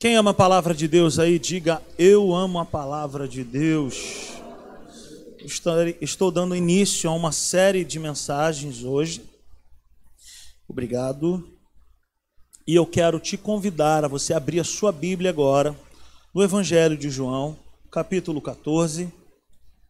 [0.00, 4.32] Quem ama a palavra de Deus aí, diga eu amo a palavra de Deus.
[6.00, 9.22] Estou dando início a uma série de mensagens hoje.
[10.66, 11.46] Obrigado.
[12.66, 15.78] E eu quero te convidar a você abrir a sua Bíblia agora
[16.32, 17.58] no Evangelho de João,
[17.90, 19.12] capítulo 14,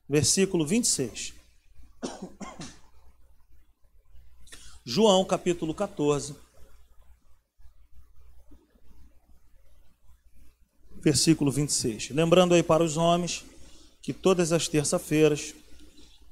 [0.08, 1.34] versículo 26.
[4.84, 6.34] João, capítulo 14,
[11.02, 12.10] versículo 26.
[12.10, 13.44] Lembrando aí para os homens
[14.02, 15.54] que todas as terças-feiras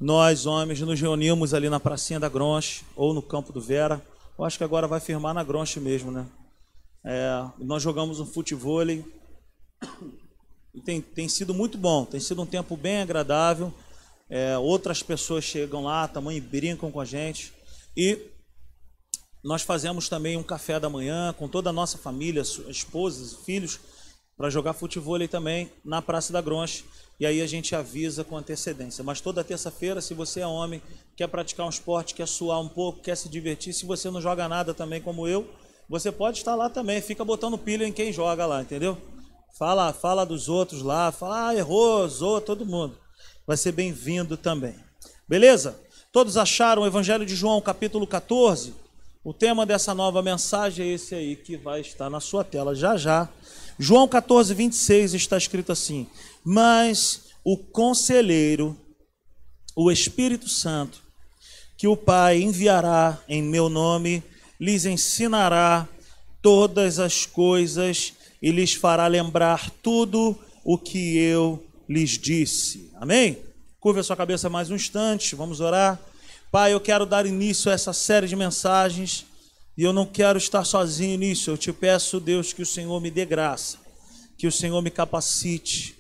[0.01, 4.01] nós, homens, nos reunimos ali na pracinha da Gronche ou no campo do Vera.
[4.39, 6.25] Eu acho que agora vai firmar na Gronche mesmo, né?
[7.05, 9.05] É, nós jogamos um futebol e
[10.85, 13.75] tem, tem sido muito bom, tem sido um tempo bem agradável.
[14.31, 17.53] É, outras pessoas chegam lá também brincam com a gente.
[17.97, 18.31] E
[19.43, 23.81] nós fazemos também um café da manhã com toda a nossa família, esposas, filhos
[24.39, 26.85] para jogar futebol também na Praça da Gronche.
[27.19, 29.03] E aí a gente avisa com antecedência.
[29.03, 30.81] Mas toda terça-feira, se você é homem,
[31.17, 34.49] quer praticar um esporte, quer suar um pouco, quer se divertir, se você não joga
[34.49, 35.51] nada também como eu,
[35.89, 37.03] você pode estar lá também.
[37.03, 38.97] Fica botando pilha em quem joga lá, entendeu?
[39.59, 42.97] Fala, fala dos outros lá, fala, ah, errou, zoou todo mundo.
[43.45, 44.77] Vai ser bem-vindo também.
[45.27, 45.77] Beleza?
[46.13, 48.73] Todos acharam o Evangelho de João, capítulo 14?
[49.25, 52.97] O tema dessa nova mensagem é esse aí que vai estar na sua tela já
[52.97, 53.29] já.
[53.79, 56.07] João 14, 26 está escrito assim:
[56.45, 58.77] Mas o conselheiro,
[59.77, 61.01] o Espírito Santo,
[61.77, 64.23] que o Pai enviará em meu nome,
[64.59, 65.89] lhes ensinará
[66.43, 72.91] todas as coisas e lhes fará lembrar tudo o que eu lhes disse.
[72.97, 73.39] Amém?
[73.79, 76.01] Curva a sua cabeça mais um instante, vamos orar.
[76.51, 79.25] Pai, eu quero dar início a essa série de mensagens
[79.79, 81.51] e eu não quero estar sozinho nisso.
[81.51, 83.79] Eu te peço, Deus, que o Senhor me dê graça,
[84.37, 85.97] que o Senhor me capacite.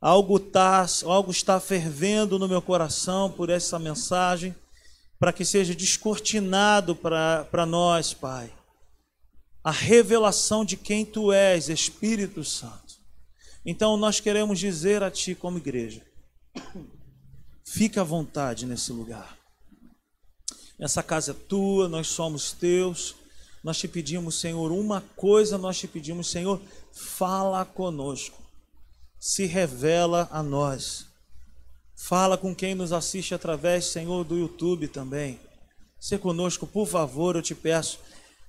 [0.00, 4.56] Algo está, algo está fervendo no meu coração por essa mensagem,
[5.20, 8.50] para que seja descortinado para nós, Pai,
[9.62, 12.94] a revelação de quem Tu és, Espírito Santo.
[13.66, 16.00] Então nós queremos dizer a Ti, como igreja,
[17.62, 19.36] fica à vontade nesse lugar.
[20.80, 23.17] Essa casa é tua, nós somos teus.
[23.62, 26.60] Nós te pedimos, Senhor, uma coisa nós te pedimos, Senhor,
[26.92, 28.40] fala conosco.
[29.18, 31.06] Se revela a nós.
[31.96, 35.40] Fala com quem nos assiste através, Senhor, do YouTube também.
[35.98, 37.98] Se conosco, por favor, eu te peço.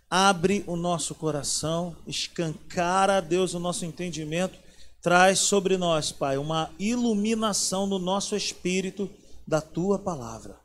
[0.07, 4.57] Abre o nosso coração, escancara, Deus, o nosso entendimento.
[5.01, 9.09] Traz sobre nós, Pai, uma iluminação no nosso espírito
[9.47, 10.58] da tua palavra.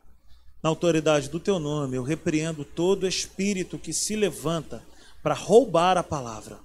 [0.65, 4.83] Na autoridade do teu nome, eu repreendo todo espírito que se levanta
[5.23, 6.59] para roubar a palavra,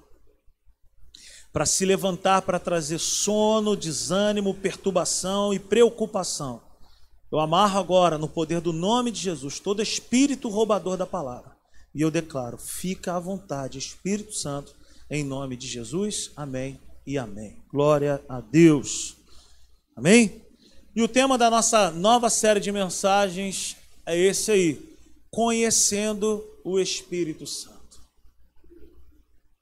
[1.51, 6.61] para se levantar para trazer sono, desânimo, perturbação e preocupação.
[7.29, 11.57] Eu amarro agora, no poder do nome de Jesus, todo espírito roubador da palavra.
[11.93, 14.73] E eu declaro: fica à vontade, Espírito Santo,
[15.11, 16.31] em nome de Jesus.
[16.38, 17.61] Amém e amém.
[17.69, 19.17] Glória a Deus.
[19.93, 20.41] Amém?
[20.95, 23.75] E o tema da nossa nova série de mensagens
[24.09, 24.97] é esse aí:
[25.29, 28.01] conhecendo o Espírito Santo.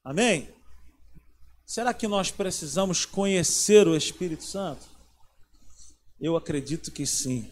[0.02, 0.48] Amém?
[1.66, 4.86] Será que nós precisamos conhecer o Espírito Santo?
[6.18, 7.50] Eu acredito que sim.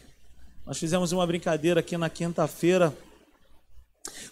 [0.65, 2.97] Nós fizemos uma brincadeira aqui na quinta-feira,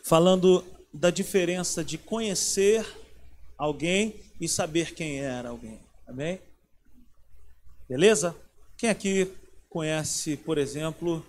[0.03, 2.85] falando da diferença de conhecer
[3.57, 5.79] alguém e saber quem era alguém.
[6.07, 6.41] Amém?
[7.87, 8.35] Beleza?
[8.75, 9.31] Quem aqui
[9.69, 11.23] conhece, por exemplo,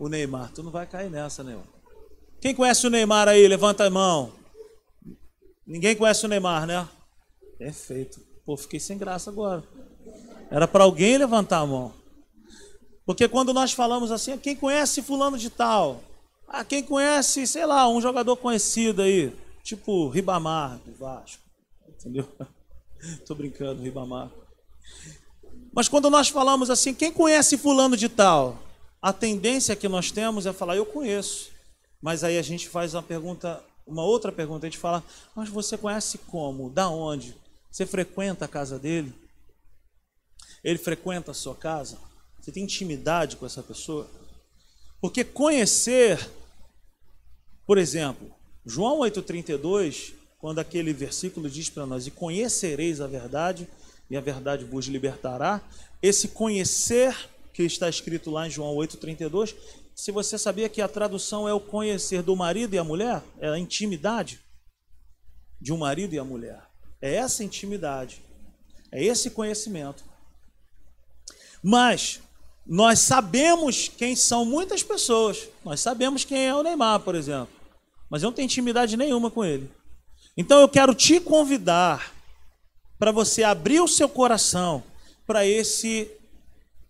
[0.00, 0.50] o Neymar.
[0.52, 1.66] Tu não vai cair nessa, Neymar.
[2.40, 3.46] Quem conhece o Neymar aí?
[3.46, 4.32] Levanta a mão.
[5.66, 6.88] Ninguém conhece o Neymar, né?
[7.58, 8.18] Perfeito.
[8.46, 9.62] Pô, fiquei sem graça agora.
[10.50, 11.92] Era para alguém levantar a mão.
[13.04, 16.02] Porque quando nós falamos assim, quem conhece fulano de tal?
[16.48, 19.32] Ah, quem conhece, sei lá, um jogador conhecido aí,
[19.62, 21.42] tipo Ribamar do Vasco.
[21.88, 22.26] Entendeu?
[23.26, 24.30] Tô brincando, Ribamar.
[25.74, 28.69] Mas quando nós falamos assim, quem conhece fulano de tal?
[29.02, 31.50] A tendência que nós temos é falar, eu conheço.
[32.00, 35.02] Mas aí a gente faz uma pergunta, uma outra pergunta, a gente fala,
[35.34, 36.70] mas você conhece como?
[36.70, 37.34] Da onde?
[37.70, 39.12] Você frequenta a casa dele?
[40.62, 41.98] Ele frequenta a sua casa?
[42.40, 44.08] Você tem intimidade com essa pessoa?
[45.00, 46.30] Porque conhecer,
[47.66, 48.30] por exemplo,
[48.64, 53.68] João 8,32, quando aquele versículo diz para nós: E conhecereis a verdade,
[54.10, 55.62] e a verdade vos libertará.
[56.02, 59.54] Esse conhecer que está escrito lá em João 8,32,
[59.94, 63.48] se você sabia que a tradução é o conhecer do marido e a mulher, é
[63.48, 64.40] a intimidade
[65.60, 66.62] de um marido e a mulher.
[67.02, 68.22] É essa intimidade.
[68.90, 70.04] É esse conhecimento.
[71.62, 72.20] Mas
[72.66, 75.48] nós sabemos quem são muitas pessoas.
[75.64, 77.54] Nós sabemos quem é o Neymar, por exemplo.
[78.08, 79.70] Mas eu não tenho intimidade nenhuma com ele.
[80.36, 82.14] Então eu quero te convidar
[82.98, 84.82] para você abrir o seu coração
[85.26, 86.10] para esse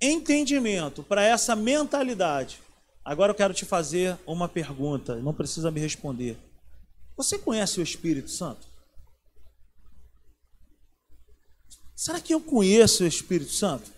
[0.00, 2.61] entendimento, para essa mentalidade.
[3.05, 6.37] Agora eu quero te fazer uma pergunta, não precisa me responder.
[7.17, 8.67] Você conhece o Espírito Santo?
[11.94, 13.91] Será que eu conheço o Espírito Santo?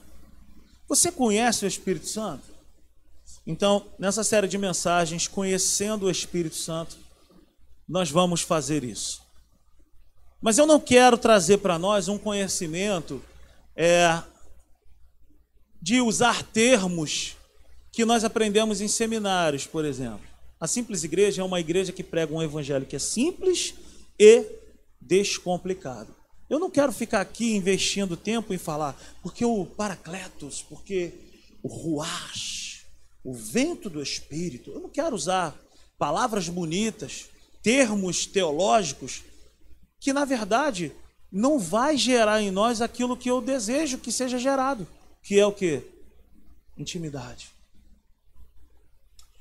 [0.88, 2.43] Você conhece o Espírito Santo?
[3.46, 6.96] Então, nessa série de mensagens, conhecendo o Espírito Santo,
[7.88, 9.22] nós vamos fazer isso.
[10.40, 13.22] Mas eu não quero trazer para nós um conhecimento
[13.76, 14.20] é,
[15.82, 17.37] de usar termos
[17.90, 20.25] que nós aprendemos em seminários, por exemplo.
[20.61, 23.75] A simples igreja é uma igreja que prega um evangelho que é simples
[24.17, 24.46] e
[25.00, 26.14] descomplicado.
[26.49, 31.12] Eu não quero ficar aqui investindo tempo em falar, porque o Paracletos, porque
[31.62, 32.84] o Ruach,
[33.25, 34.70] o vento do Espírito.
[34.70, 35.56] Eu não quero usar
[35.99, 37.26] palavras bonitas,
[37.61, 39.23] termos teológicos,
[40.00, 40.93] que na verdade
[41.31, 44.87] não vai gerar em nós aquilo que eu desejo que seja gerado,
[45.22, 45.82] que é o que?
[46.76, 47.50] Intimidade.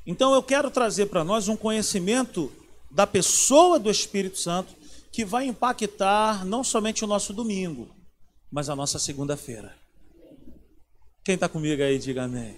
[0.05, 2.51] Então eu quero trazer para nós um conhecimento
[2.89, 4.73] da pessoa do Espírito Santo
[5.11, 7.89] que vai impactar não somente o nosso domingo,
[8.51, 9.75] mas a nossa segunda-feira.
[11.23, 12.57] Quem está comigo aí, diga amém.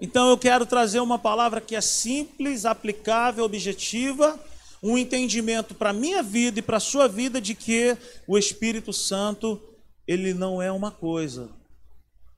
[0.00, 4.38] Então eu quero trazer uma palavra que é simples, aplicável, objetiva,
[4.82, 8.92] um entendimento para a minha vida e para a sua vida de que o Espírito
[8.92, 9.60] Santo,
[10.06, 11.48] ele não é uma coisa,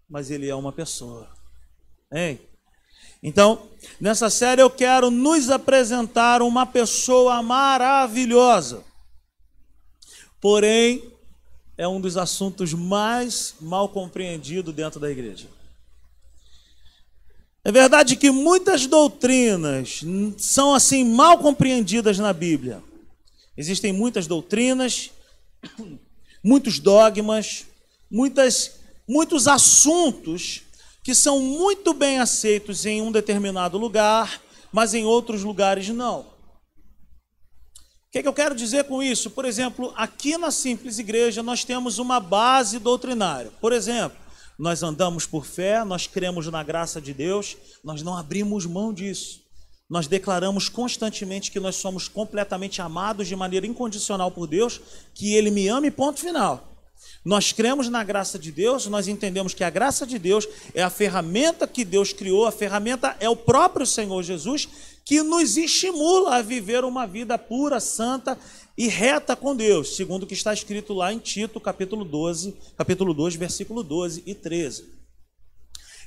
[0.09, 1.29] mas ele é uma pessoa.
[2.13, 2.41] Hein?
[3.23, 3.69] Então,
[4.01, 8.85] nessa série eu quero nos apresentar uma pessoa maravilhosa.
[10.41, 11.13] Porém,
[11.77, 15.49] é um dos assuntos mais mal compreendidos dentro da igreja.
[17.65, 20.01] É verdade que muitas doutrinas
[20.39, 22.83] são assim mal compreendidas na Bíblia.
[23.57, 25.11] Existem muitas doutrinas,
[26.43, 27.67] muitos dogmas,
[28.11, 28.78] muitas,
[29.09, 30.63] muitos assuntos
[31.03, 36.21] que são muito bem aceitos em um determinado lugar, mas em outros lugares não.
[36.21, 39.31] O que, é que eu quero dizer com isso?
[39.31, 43.51] Por exemplo, aqui na Simples Igreja nós temos uma base doutrinária.
[43.61, 44.19] Por exemplo,
[44.59, 49.41] nós andamos por fé, nós cremos na graça de Deus, nós não abrimos mão disso.
[49.89, 54.81] Nós declaramos constantemente que nós somos completamente amados de maneira incondicional por Deus,
[55.15, 56.68] que Ele me ama e ponto final.
[57.25, 60.91] Nós cremos na graça de Deus, nós entendemos que a graça de Deus é a
[60.91, 64.69] ferramenta que Deus criou, a ferramenta é o próprio Senhor Jesus,
[65.05, 68.39] que nos estimula a viver uma vida pura, santa
[68.77, 73.13] e reta com Deus, segundo o que está escrito lá em Tito, capítulo 12, capítulo
[73.13, 74.99] 2, versículo 12 e 13.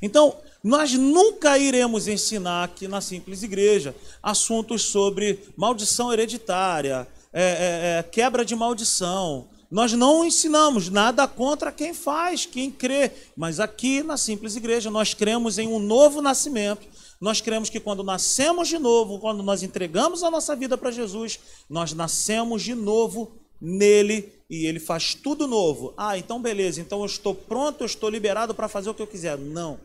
[0.01, 7.99] Então, nós nunca iremos ensinar aqui na simples igreja assuntos sobre maldição hereditária, é, é,
[7.99, 9.49] é, quebra de maldição.
[9.71, 15.13] Nós não ensinamos nada contra quem faz, quem crê, mas aqui na simples igreja nós
[15.13, 16.91] cremos em um novo nascimento
[17.21, 21.39] nós cremos que quando nascemos de novo, quando nós entregamos a nossa vida para Jesus,
[21.69, 23.31] nós nascemos de novo
[23.61, 25.93] nele e ele faz tudo novo.
[25.95, 29.07] Ah, então beleza, então eu estou pronto, eu estou liberado para fazer o que eu
[29.07, 29.37] quiser.
[29.37, 29.79] Não.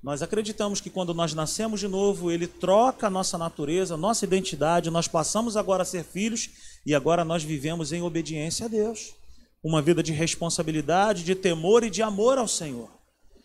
[0.00, 4.88] Nós acreditamos que quando nós nascemos de novo, ele troca a nossa natureza, nossa identidade,
[4.88, 6.48] nós passamos agora a ser filhos
[6.86, 9.12] e agora nós vivemos em obediência a Deus.
[9.60, 12.88] Uma vida de responsabilidade, de temor e de amor ao Senhor.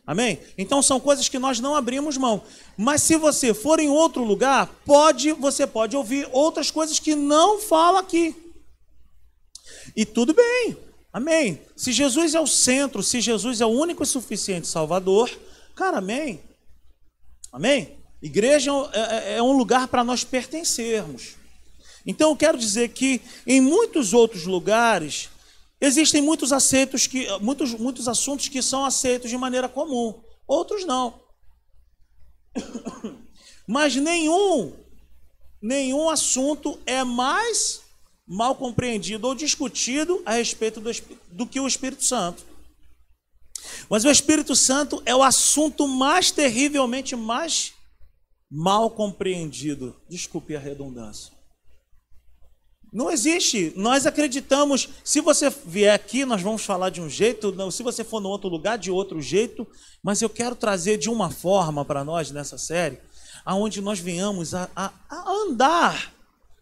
[0.06, 0.40] Amém?
[0.56, 2.44] Então são coisas que nós não abrimos mão.
[2.78, 7.60] Mas se você for em outro lugar, pode, você pode ouvir outras coisas que não
[7.60, 8.36] fala aqui.
[9.96, 10.78] E tudo bem.
[11.12, 11.60] Amém.
[11.76, 15.32] Se Jesus é o centro, se Jesus é o único e suficiente Salvador,
[15.76, 16.42] cara, amém.
[17.52, 17.98] Amém?
[18.22, 21.41] Igreja é, é, é um lugar para nós pertencermos.
[22.06, 25.30] Então eu quero dizer que em muitos outros lugares
[25.84, 31.20] Existem muitos aceitos que muitos, muitos assuntos que são aceitos de maneira comum, outros não.
[33.68, 34.74] Mas nenhum
[35.60, 37.82] nenhum assunto é mais
[38.28, 40.92] mal compreendido ou discutido a respeito do,
[41.32, 42.44] do que o Espírito Santo.
[43.90, 47.74] Mas o Espírito Santo é o assunto mais terrivelmente mais
[48.50, 49.96] mal compreendido.
[50.08, 51.41] Desculpe a redundância.
[52.92, 53.72] Não existe.
[53.76, 54.90] Nós acreditamos.
[55.04, 57.52] Se você vier aqui, nós vamos falar de um jeito.
[57.54, 59.66] Não, se você for no outro lugar, de outro jeito.
[60.04, 63.00] Mas eu quero trazer de uma forma para nós nessa série,
[63.46, 66.14] aonde nós venhamos a, a, a andar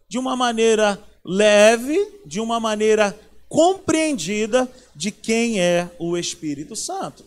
[0.08, 3.18] de uma maneira leve, de uma maneira
[3.48, 7.26] compreendida de quem é o Espírito Santo.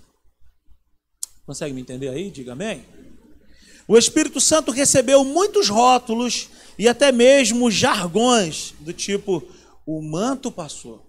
[1.44, 2.30] Consegue me entender aí?
[2.30, 2.84] Diga amém.
[3.86, 6.48] O Espírito Santo recebeu muitos rótulos
[6.78, 9.42] e até mesmo jargões do tipo
[9.86, 11.02] o manto passou.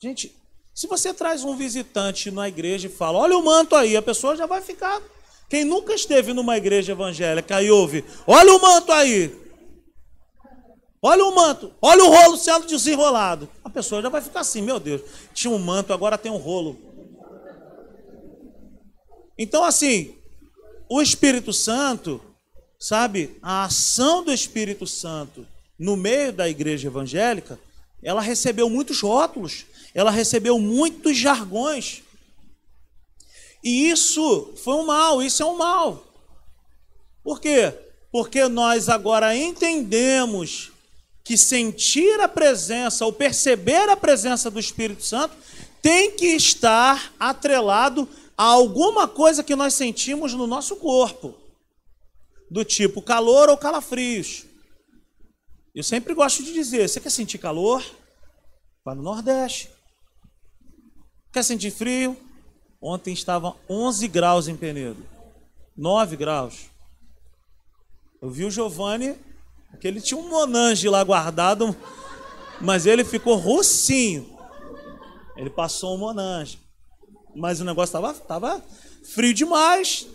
[0.00, 0.34] Gente,
[0.74, 4.36] se você traz um visitante na igreja e fala, olha o manto aí, a pessoa
[4.36, 5.00] já vai ficar.
[5.48, 9.44] Quem nunca esteve numa igreja evangélica e ouve, olha o manto aí.
[11.00, 13.48] Olha o manto, olha o rolo sendo desenrolado.
[13.62, 15.02] A pessoa já vai ficar assim, meu Deus,
[15.34, 16.78] tinha um manto, agora tem um rolo.
[19.38, 20.16] Então, assim,
[20.88, 22.20] o Espírito Santo,
[22.78, 25.46] sabe, a ação do Espírito Santo
[25.78, 27.58] no meio da igreja evangélica,
[28.02, 32.02] ela recebeu muitos rótulos, ela recebeu muitos jargões.
[33.62, 36.04] E isso foi um mal, isso é um mal.
[37.22, 37.72] Por quê?
[38.12, 40.70] Porque nós agora entendemos
[41.24, 45.34] que sentir a presença ou perceber a presença do Espírito Santo
[45.80, 51.34] tem que estar atrelado a alguma coisa que nós sentimos no nosso corpo,
[52.50, 54.46] do tipo calor ou calafrios.
[55.74, 57.84] Eu sempre gosto de dizer: você quer sentir calor?
[58.84, 59.70] Vá no Nordeste.
[61.32, 62.16] Quer sentir frio?
[62.80, 65.04] Ontem estava 11 graus em Penedo.
[65.76, 66.66] 9 graus.
[68.22, 69.18] Eu vi o Giovanni,
[69.80, 71.76] que ele tinha um Monange lá guardado,
[72.60, 74.38] mas ele ficou rocinho.
[75.36, 76.63] Ele passou um Monange.
[77.34, 78.64] Mas o negócio estava tava
[79.02, 80.06] frio demais.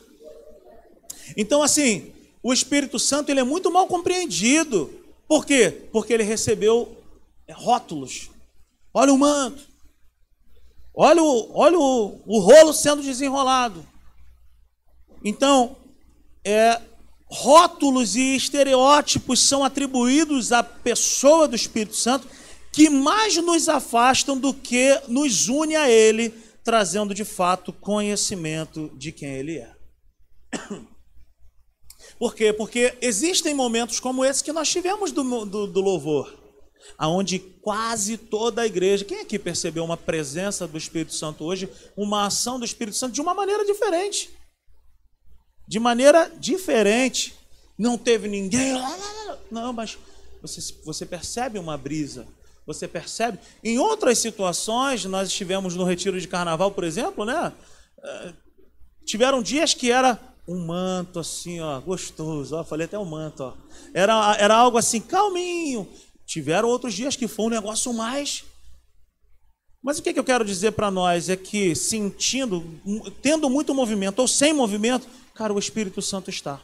[1.35, 2.11] Então, assim,
[2.41, 4.91] o Espírito Santo ele é muito mal compreendido.
[5.27, 5.87] Por quê?
[5.91, 6.97] Porque ele recebeu
[7.51, 8.29] rótulos.
[8.93, 9.67] Olha o manto.
[10.93, 13.85] Olha o, olha o, o rolo sendo desenrolado.
[15.23, 15.75] Então,
[16.43, 16.81] é,
[17.25, 22.27] rótulos e estereótipos são atribuídos à pessoa do Espírito Santo
[22.71, 26.33] que mais nos afastam do que nos une a Ele,
[26.69, 29.75] trazendo de fato conhecimento de quem Ele é.
[32.19, 32.53] Por quê?
[32.53, 36.31] Porque existem momentos como esse que nós tivemos do, do, do louvor,
[36.95, 42.27] aonde quase toda a igreja, quem aqui percebeu uma presença do Espírito Santo hoje, uma
[42.27, 44.29] ação do Espírito Santo de uma maneira diferente?
[45.67, 47.33] De maneira diferente.
[47.75, 48.73] Não teve ninguém.
[49.49, 49.97] Não, mas
[50.39, 52.27] você, você percebe uma brisa.
[52.69, 53.39] Você percebe?
[53.63, 57.51] Em outras situações, nós estivemos no retiro de carnaval, por exemplo, né?
[58.03, 58.33] Eh,
[59.03, 62.55] tiveram dias que era um manto assim, ó, gostoso.
[62.55, 63.53] Ó, falei até o um manto, ó.
[63.91, 65.87] Era, era algo assim, calminho.
[66.27, 68.43] Tiveram outros dias que foi um negócio mais.
[69.81, 72.63] Mas o que, que eu quero dizer para nós é que sentindo,
[73.23, 76.61] tendo muito movimento ou sem movimento, cara, o Espírito Santo está.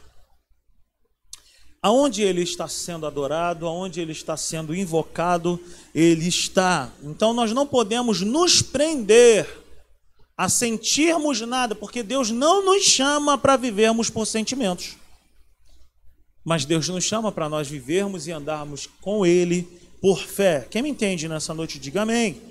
[1.86, 5.60] Aonde ele está sendo adorado, aonde ele está sendo invocado,
[5.94, 6.90] ele está.
[7.00, 9.48] Então nós não podemos nos prender
[10.36, 14.96] a sentirmos nada, porque Deus não nos chama para vivermos por sentimentos.
[16.44, 19.62] Mas Deus nos chama para nós vivermos e andarmos com Ele
[20.00, 20.66] por fé.
[20.68, 22.42] Quem me entende nessa noite, diga amém.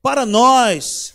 [0.00, 1.14] Para nós,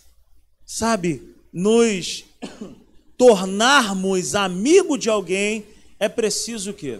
[0.66, 2.26] sabe, nos
[3.18, 7.00] tornarmos amigo de alguém, é preciso o quê?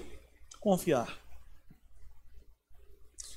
[0.60, 1.18] Confiar.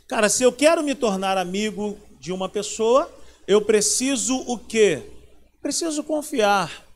[0.07, 3.13] Cara, se eu quero me tornar amigo de uma pessoa,
[3.47, 5.03] eu preciso o quê?
[5.61, 6.87] Preciso confiar.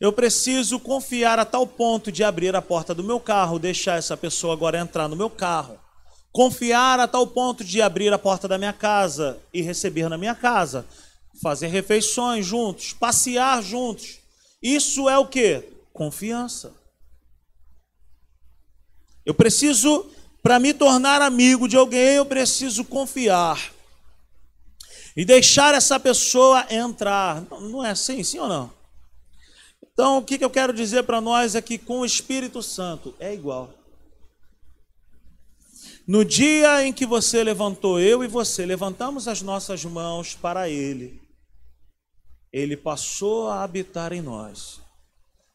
[0.00, 4.16] Eu preciso confiar a tal ponto de abrir a porta do meu carro, deixar essa
[4.16, 5.78] pessoa agora entrar no meu carro.
[6.30, 10.36] Confiar a tal ponto de abrir a porta da minha casa e receber na minha
[10.36, 10.86] casa.
[11.42, 14.20] Fazer refeições juntos, passear juntos.
[14.62, 15.64] Isso é o que?
[15.92, 16.77] Confiança.
[19.28, 20.06] Eu preciso,
[20.42, 23.74] para me tornar amigo de alguém, eu preciso confiar
[25.14, 27.42] e deixar essa pessoa entrar.
[27.60, 28.72] Não é assim, sim ou não?
[29.82, 33.34] Então, o que eu quero dizer para nós é que com o Espírito Santo é
[33.34, 33.70] igual.
[36.06, 41.20] No dia em que você levantou, eu e você levantamos as nossas mãos para Ele,
[42.50, 44.80] Ele passou a habitar em nós,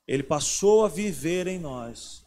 [0.07, 2.22] Ele passou a viver em nós,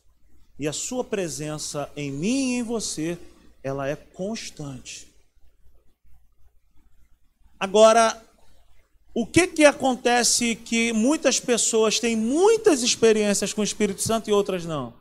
[0.59, 3.19] e a Sua presença em mim e em você,
[3.63, 5.09] ela é constante.
[7.59, 8.23] Agora,
[9.15, 14.33] o que, que acontece que muitas pessoas têm muitas experiências com o Espírito Santo e
[14.33, 14.93] outras não?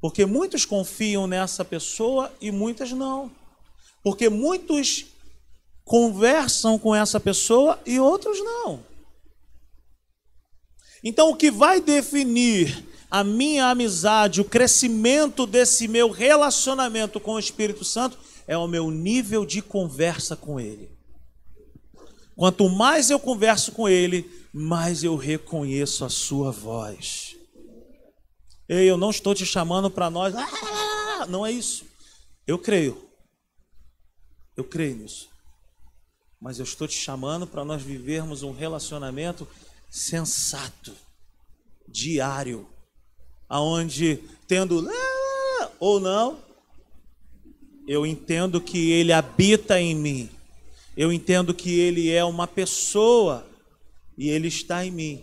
[0.00, 3.30] Porque muitos confiam nessa pessoa e muitas não.
[4.02, 5.06] Porque muitos
[5.84, 8.84] conversam com essa pessoa e outros não.
[11.04, 17.38] Então, o que vai definir a minha amizade, o crescimento desse meu relacionamento com o
[17.38, 20.90] Espírito Santo é o meu nível de conversa com Ele.
[22.34, 27.36] Quanto mais eu converso com Ele, mais eu reconheço a Sua voz.
[28.66, 30.34] Ei, eu não estou te chamando para nós.
[30.34, 31.84] Ah, não é isso.
[32.46, 33.10] Eu creio.
[34.56, 35.28] Eu creio nisso.
[36.40, 39.46] Mas eu estou te chamando para nós vivermos um relacionamento
[39.90, 40.94] sensato,
[41.86, 42.71] diário,
[43.52, 44.18] aonde
[44.48, 44.90] tendo
[45.78, 46.38] ou não,
[47.86, 50.30] eu entendo que ele habita em mim.
[50.96, 53.46] Eu entendo que ele é uma pessoa
[54.16, 55.22] e ele está em mim.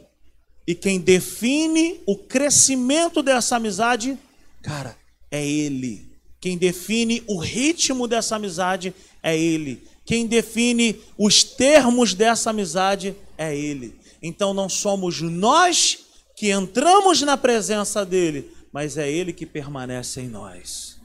[0.68, 4.16] E quem define o crescimento dessa amizade,
[4.62, 4.96] cara,
[5.32, 6.08] é ele.
[6.40, 8.94] Quem define o ritmo dessa amizade
[9.24, 9.82] é ele.
[10.06, 13.96] Quem define os termos dessa amizade é ele.
[14.22, 16.09] Então não somos nós
[16.40, 20.98] que entramos na presença dele, mas é ele que permanece em nós.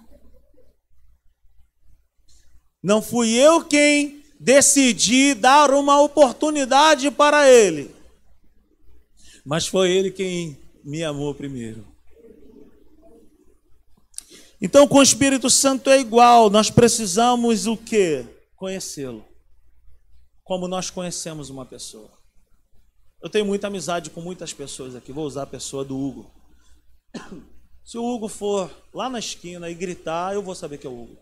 [2.81, 7.93] Não fui eu quem decidi dar uma oportunidade para ele,
[9.45, 11.85] mas foi ele quem me amou primeiro.
[14.62, 18.25] Então, com o Espírito Santo é igual, nós precisamos o quê?
[18.55, 19.26] Conhecê-lo.
[20.45, 22.13] Como nós conhecemos uma pessoa.
[23.25, 26.31] Eu tenho muita amizade com muitas pessoas aqui, vou usar a pessoa do Hugo.
[27.83, 31.04] Se o Hugo for lá na esquina e gritar, eu vou saber que é o
[31.04, 31.16] Hugo.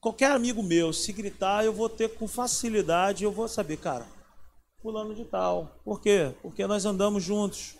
[0.00, 4.08] Qualquer amigo meu, se gritar, eu vou ter com facilidade, eu vou saber, cara,
[4.82, 5.80] fulano de tal.
[5.84, 6.34] Por quê?
[6.42, 7.76] Porque nós andamos juntos.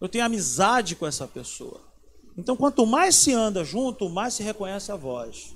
[0.00, 1.82] Eu tenho amizade com essa pessoa.
[2.38, 5.54] Então, quanto mais se anda junto, mais se reconhece a voz.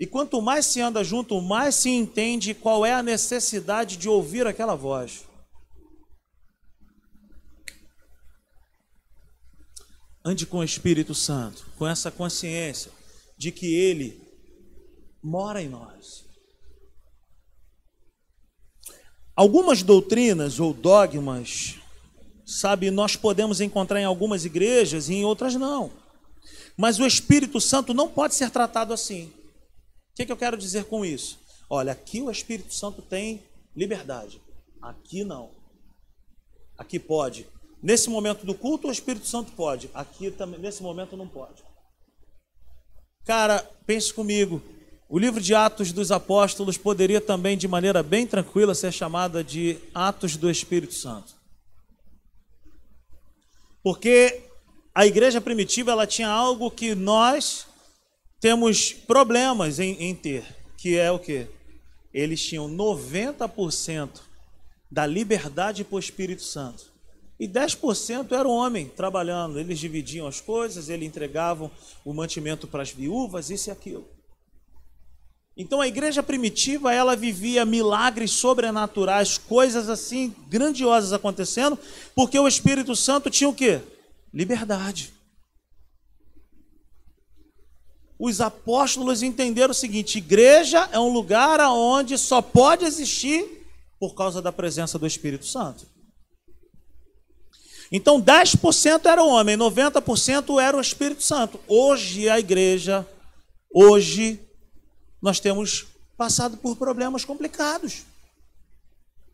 [0.00, 4.46] E quanto mais se anda junto, mais se entende qual é a necessidade de ouvir
[4.46, 5.26] aquela voz.
[10.24, 12.90] Ande com o Espírito Santo, com essa consciência
[13.36, 14.26] de que Ele
[15.22, 16.24] mora em nós.
[19.36, 21.74] Algumas doutrinas ou dogmas,
[22.46, 25.92] sabe, nós podemos encontrar em algumas igrejas e em outras não.
[26.74, 29.30] Mas o Espírito Santo não pode ser tratado assim.
[30.10, 31.38] O que, que eu quero dizer com isso?
[31.68, 33.42] Olha, aqui o Espírito Santo tem
[33.76, 34.40] liberdade,
[34.82, 35.50] aqui não.
[36.76, 37.46] Aqui pode.
[37.82, 39.90] Nesse momento do culto, o Espírito Santo pode.
[39.94, 41.62] Aqui também, nesse momento não pode.
[43.24, 44.62] Cara, pense comigo.
[45.08, 49.78] O livro de Atos dos Apóstolos poderia também, de maneira bem tranquila, ser chamada de
[49.94, 51.34] Atos do Espírito Santo.
[53.82, 54.42] Porque
[54.94, 57.66] a igreja primitiva ela tinha algo que nós
[58.40, 60.44] temos problemas em, em ter,
[60.76, 61.46] que é o que?
[62.12, 64.22] Eles tinham 90%
[64.90, 66.90] da liberdade para o Espírito Santo.
[67.38, 69.58] E 10% era o homem trabalhando.
[69.58, 71.70] Eles dividiam as coisas, eles entregavam
[72.04, 74.06] o mantimento para as viúvas, isso e aquilo.
[75.56, 81.78] Então a igreja primitiva, ela vivia milagres sobrenaturais, coisas assim grandiosas acontecendo,
[82.14, 83.80] porque o Espírito Santo tinha o quê?
[84.32, 85.12] Liberdade.
[88.20, 93.66] Os apóstolos entenderam o seguinte: igreja é um lugar onde só pode existir
[93.98, 95.86] por causa da presença do Espírito Santo.
[97.90, 101.58] Então 10% era o homem, 90% era o Espírito Santo.
[101.66, 103.08] Hoje a igreja,
[103.72, 104.38] hoje
[105.20, 108.02] nós temos passado por problemas complicados.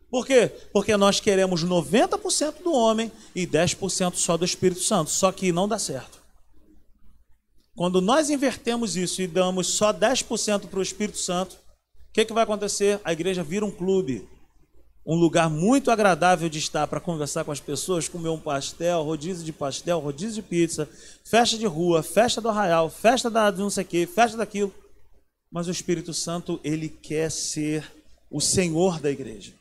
[0.09, 0.47] Por quê?
[0.71, 5.11] Porque nós queremos 90% do homem e 10% só do Espírito Santo.
[5.11, 6.16] Só que não dá certo.
[7.77, 12.33] Quando nós invertemos isso e damos só 10% para o Espírito Santo, o que, que
[12.33, 12.99] vai acontecer?
[13.03, 14.27] A igreja vira um clube.
[15.05, 19.45] Um lugar muito agradável de estar para conversar com as pessoas, comer um pastel, rodízio
[19.45, 20.89] de pastel, rodízio de pizza,
[21.23, 24.73] festa de rua, festa do arraial, festa da não sei o quê, festa daquilo.
[25.51, 27.85] Mas o Espírito Santo, ele quer ser
[28.31, 29.53] o Senhor da igreja.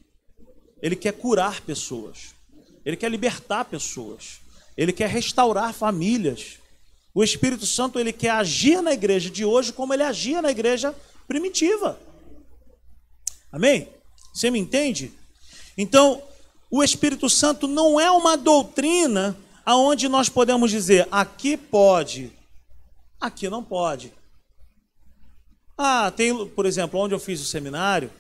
[0.81, 2.35] Ele quer curar pessoas.
[2.83, 4.41] Ele quer libertar pessoas.
[4.75, 6.59] Ele quer restaurar famílias.
[7.17, 10.95] O Espírito Santo, ele quer agir na igreja de hoje como ele agia na igreja
[11.27, 11.99] primitiva.
[13.51, 13.89] Amém?
[14.35, 15.15] Você me entende?
[15.79, 16.23] Então,
[16.71, 22.31] o Espírito Santo não é uma doutrina aonde nós podemos dizer aqui pode,
[23.19, 24.13] aqui não pode.
[25.79, 28.11] Ah, tem, por exemplo, onde eu fiz o seminário,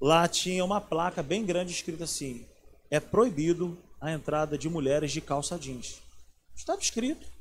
[0.00, 2.44] lá tinha uma placa bem grande escrita assim:
[2.90, 6.02] é proibido a entrada de mulheres de calça jeans.
[6.56, 7.35] Estava escrito.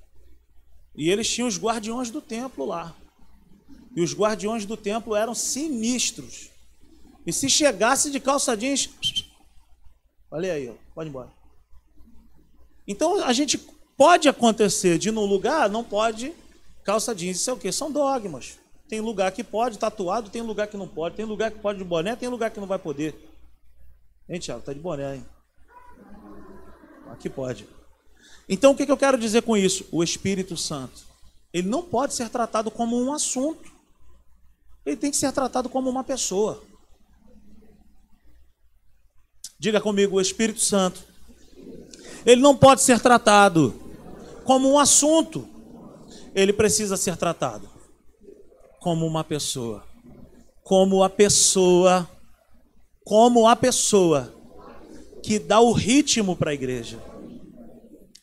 [0.95, 2.95] E eles tinham os guardiões do templo lá.
[3.95, 6.49] E os guardiões do templo eram sinistros.
[7.25, 8.89] E se chegasse de calça jeans,
[10.29, 11.31] olha aí, pode ir embora.
[12.87, 13.57] Então a gente
[13.97, 16.33] pode acontecer de num lugar, não pode
[16.83, 17.37] calça jeans.
[17.37, 17.71] Isso é o que?
[17.71, 18.59] São dogmas.
[18.87, 21.15] Tem lugar que pode, tatuado, tem lugar que não pode.
[21.15, 23.15] Tem lugar que pode de boné, tem lugar que não vai poder.
[24.29, 24.61] Hein, Tiago?
[24.61, 25.25] Tá de boné, hein?
[27.09, 27.67] Aqui pode.
[28.47, 29.87] Então, o que eu quero dizer com isso?
[29.91, 31.03] O Espírito Santo.
[31.53, 33.71] Ele não pode ser tratado como um assunto.
[34.85, 36.61] Ele tem que ser tratado como uma pessoa.
[39.57, 41.01] Diga comigo, o Espírito Santo.
[42.25, 43.73] Ele não pode ser tratado
[44.43, 45.47] como um assunto.
[46.35, 47.69] Ele precisa ser tratado
[48.79, 49.83] como uma pessoa.
[50.61, 52.09] Como a pessoa,
[53.03, 54.33] como a pessoa
[55.23, 56.99] que dá o ritmo para a igreja.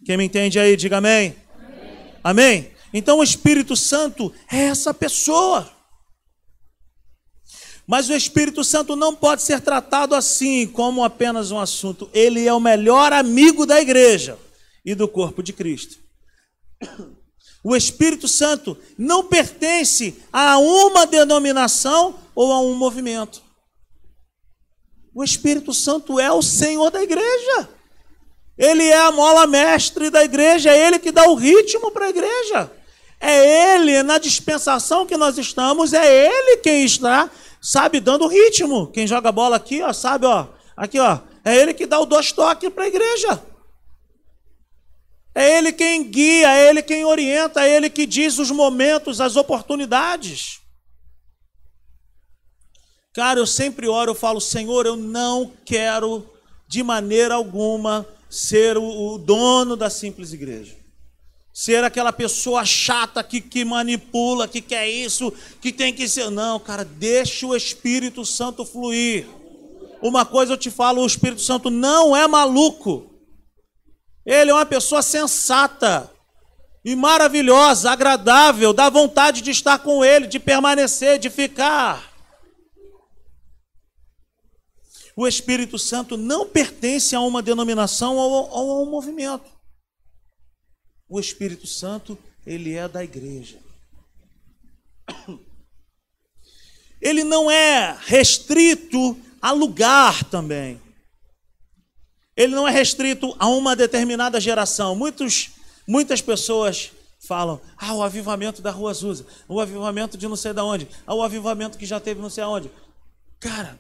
[0.05, 1.37] Quem me entende aí, diga amém.
[1.55, 2.15] amém.
[2.25, 2.71] Amém?
[2.93, 5.71] Então o Espírito Santo é essa pessoa.
[7.87, 12.09] Mas o Espírito Santo não pode ser tratado assim, como apenas um assunto.
[12.13, 14.39] Ele é o melhor amigo da igreja
[14.85, 15.99] e do corpo de Cristo.
[17.65, 23.43] O Espírito Santo não pertence a uma denominação ou a um movimento.
[25.15, 27.69] O Espírito Santo é o Senhor da igreja.
[28.57, 32.11] Ele é a mola mestre da igreja, é ele que dá o ritmo para a
[32.11, 32.71] igreja.
[33.21, 37.31] É ele, na dispensação que nós estamos, é ele quem está
[37.63, 38.89] sabe, dando ritmo.
[38.89, 42.33] Quem joga bola aqui, ó, sabe, ó, aqui, ó, é ele que dá o dois
[42.33, 43.41] toques para a igreja.
[45.35, 49.37] É ele quem guia, é ele quem orienta, é ele que diz os momentos, as
[49.37, 50.61] oportunidades.
[53.15, 56.29] Cara, eu sempre oro, eu falo, Senhor, eu não quero
[56.67, 60.75] de maneira alguma ser o, dono da simples igreja
[61.53, 66.31] ser aquela pessoa chata que, que manipula, que quer isso, que tem que ser.
[66.31, 69.27] Não, cara, deixa o Espírito Santo fluir.
[70.01, 73.11] Uma coisa eu te falo: o Espírito Santo não é maluco.
[74.25, 76.11] Ele é uma pessoa sensata
[76.83, 82.12] e maravilhosa, agradável, dá vontade de estar com ele, de permanecer, de ficar.
[85.17, 89.51] O Espírito Santo não pertence a uma denominação ou a um movimento.
[91.09, 93.59] O Espírito Santo, ele é da igreja.
[97.01, 100.81] Ele não é restrito a lugar também.
[102.37, 104.95] Ele não é restrito a uma determinada geração.
[104.95, 105.51] Muitos,
[105.87, 106.93] muitas pessoas
[107.27, 111.15] falam: ah, o avivamento da Rua Azusa, o avivamento de não sei de onde, ah,
[111.15, 112.71] o avivamento que já teve não sei aonde.
[113.39, 113.79] Cara,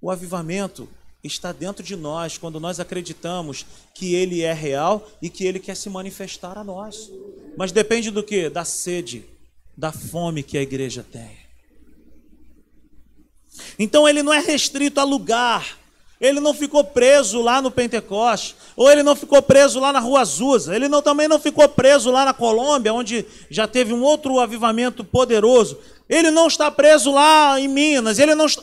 [0.00, 0.88] o avivamento
[1.22, 5.76] está dentro de nós quando nós acreditamos que ele é real e que ele quer
[5.76, 7.10] se manifestar a nós.
[7.56, 8.48] Mas depende do que?
[8.48, 9.24] Da sede,
[9.76, 11.38] da fome que a igreja tem.
[13.78, 15.78] Então ele não é restrito a lugar.
[16.20, 20.20] Ele não ficou preso lá no Pentecoste, ou ele não ficou preso lá na Rua
[20.20, 24.38] Azusa, ele não, também não ficou preso lá na Colômbia, onde já teve um outro
[24.38, 25.78] avivamento poderoso.
[26.06, 28.62] Ele não está preso lá em Minas, ele não está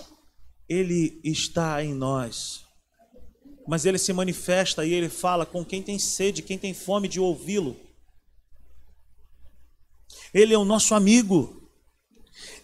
[0.67, 2.65] ele está em nós.
[3.67, 7.19] Mas ele se manifesta e ele fala com quem tem sede, quem tem fome de
[7.19, 7.75] ouvi-lo.
[10.33, 11.69] Ele é o nosso amigo.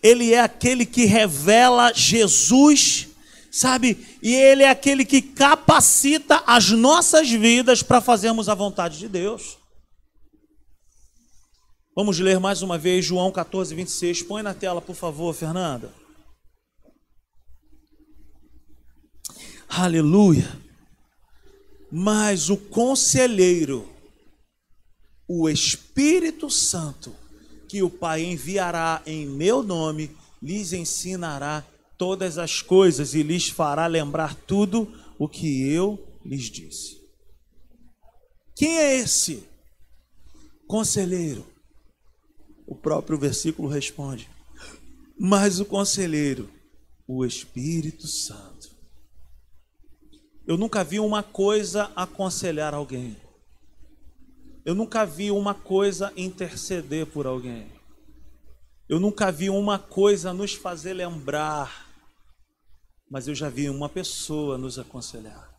[0.01, 3.07] Ele é aquele que revela Jesus,
[3.51, 4.17] sabe?
[4.21, 9.57] E ele é aquele que capacita as nossas vidas para fazermos a vontade de Deus.
[11.95, 14.23] Vamos ler mais uma vez João 14, 26.
[14.23, 16.02] Põe na tela, por favor, Fernanda.
[19.75, 20.55] Aleluia.
[21.91, 23.89] Mas o conselheiro,
[25.27, 27.15] o Espírito Santo,
[27.67, 31.65] que o Pai enviará em meu nome, lhes ensinará
[31.97, 37.01] todas as coisas e lhes fará lembrar tudo o que eu lhes disse.
[38.55, 39.43] Quem é esse
[40.67, 41.47] conselheiro?
[42.67, 44.29] O próprio versículo responde:
[45.19, 46.47] Mas o conselheiro,
[47.07, 48.52] o Espírito Santo
[50.45, 53.15] eu nunca vi uma coisa aconselhar alguém.
[54.65, 57.71] Eu nunca vi uma coisa interceder por alguém.
[58.89, 61.89] Eu nunca vi uma coisa nos fazer lembrar.
[63.10, 65.49] Mas eu já vi uma pessoa nos aconselhar.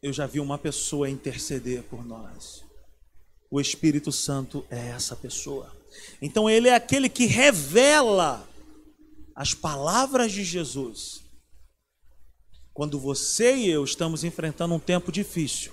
[0.00, 2.64] Eu já vi uma pessoa interceder por nós.
[3.50, 5.72] O Espírito Santo é essa pessoa.
[6.22, 8.46] Então ele é aquele que revela
[9.34, 11.25] as palavras de Jesus
[12.76, 15.72] quando você e eu estamos enfrentando um tempo difícil,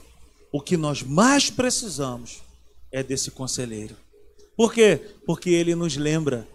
[0.51, 2.41] o que nós mais precisamos
[2.91, 3.95] é desse conselheiro.
[4.55, 4.95] Por quê?
[5.25, 6.47] Porque ele nos lembra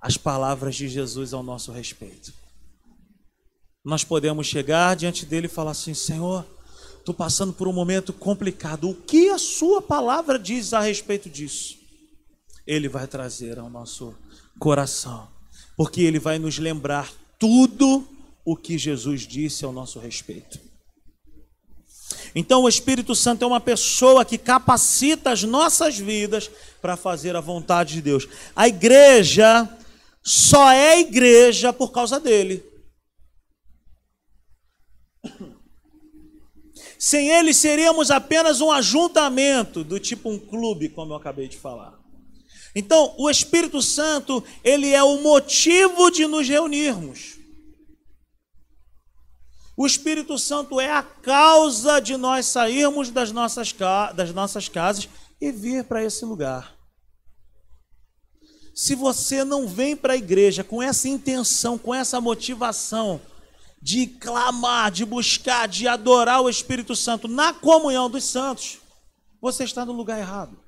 [0.00, 2.32] as palavras de Jesus ao nosso respeito.
[3.84, 6.46] Nós podemos chegar diante dele e falar assim: Senhor,
[6.98, 8.88] estou passando por um momento complicado.
[8.88, 11.82] O que a Sua palavra diz a respeito disso?
[12.66, 14.14] ele vai trazer ao nosso
[14.58, 15.28] coração,
[15.76, 18.06] porque ele vai nos lembrar tudo
[18.44, 20.58] o que Jesus disse ao nosso respeito.
[22.34, 26.50] Então, o Espírito Santo é uma pessoa que capacita as nossas vidas
[26.80, 28.26] para fazer a vontade de Deus.
[28.56, 29.68] A igreja
[30.22, 32.64] só é igreja por causa dele.
[36.98, 41.98] Sem ele seríamos apenas um ajuntamento, do tipo um clube, como eu acabei de falar.
[42.74, 47.41] Então, o Espírito Santo, ele é o motivo de nos reunirmos.
[49.82, 53.74] O Espírito Santo é a causa de nós sairmos das nossas,
[54.14, 55.08] das nossas casas
[55.40, 56.72] e vir para esse lugar.
[58.72, 63.20] Se você não vem para a igreja com essa intenção, com essa motivação
[63.82, 68.78] de clamar, de buscar, de adorar o Espírito Santo na comunhão dos santos,
[69.40, 70.61] você está no lugar errado.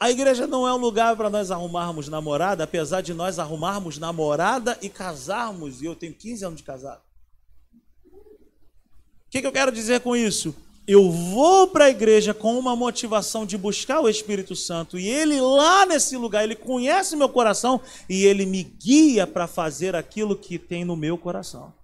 [0.00, 4.78] A igreja não é um lugar para nós arrumarmos namorada, apesar de nós arrumarmos namorada
[4.80, 7.02] e casarmos, e eu tenho 15 anos de casado.
[8.14, 10.56] O que, que eu quero dizer com isso?
[10.88, 15.38] Eu vou para a igreja com uma motivação de buscar o Espírito Santo, e ele
[15.38, 20.58] lá nesse lugar, ele conhece meu coração e ele me guia para fazer aquilo que
[20.58, 21.74] tem no meu coração.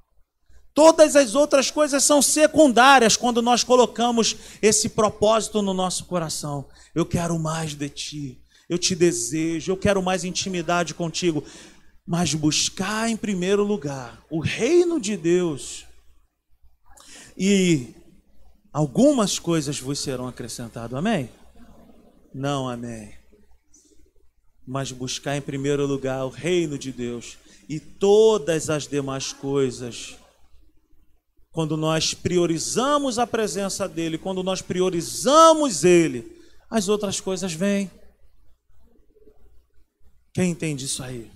[0.77, 6.69] Todas as outras coisas são secundárias quando nós colocamos esse propósito no nosso coração.
[6.95, 11.43] Eu quero mais de ti, eu te desejo, eu quero mais intimidade contigo.
[12.07, 15.87] Mas buscar em primeiro lugar o reino de Deus
[17.39, 17.95] e
[18.71, 20.93] algumas coisas vos serão acrescentadas.
[20.93, 21.31] Amém?
[22.35, 23.15] Não, amém.
[24.69, 30.19] Mas buscar em primeiro lugar o reino de Deus e todas as demais coisas
[31.57, 36.31] quando nós priorizamos a presença dEle, quando nós priorizamos Ele,
[36.69, 37.91] as outras coisas vêm.
[40.35, 41.31] Quem entende isso aí?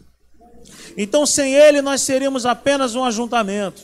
[0.95, 3.81] Então, sem Ele, nós seríamos apenas um ajuntamento.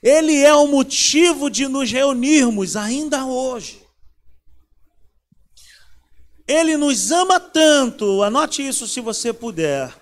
[0.00, 3.82] Ele é o motivo de nos reunirmos ainda hoje.
[6.46, 9.92] Ele nos ama tanto, anote isso se você puder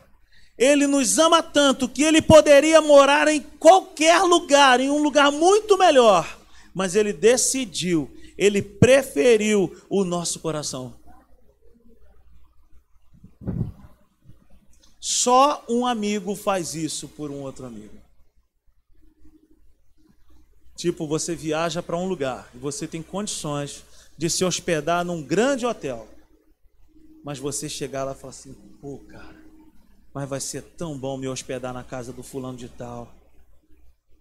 [0.59, 5.77] ele nos ama tanto que ele poderia morar em qualquer lugar, em um lugar muito
[5.77, 6.39] melhor,
[6.75, 10.95] mas ele decidiu, ele preferiu o nosso coração.
[15.01, 17.95] Só um amigo faz isso por um outro amigo.
[20.77, 23.85] Tipo, você viaja para um lugar e você tem condições
[24.19, 26.09] de se hospedar num grande hotel.
[27.25, 29.36] Mas você chegar lá e falar assim: pô, cara,
[30.17, 33.15] mas vai ser tão bom me hospedar na casa do fulano de tal.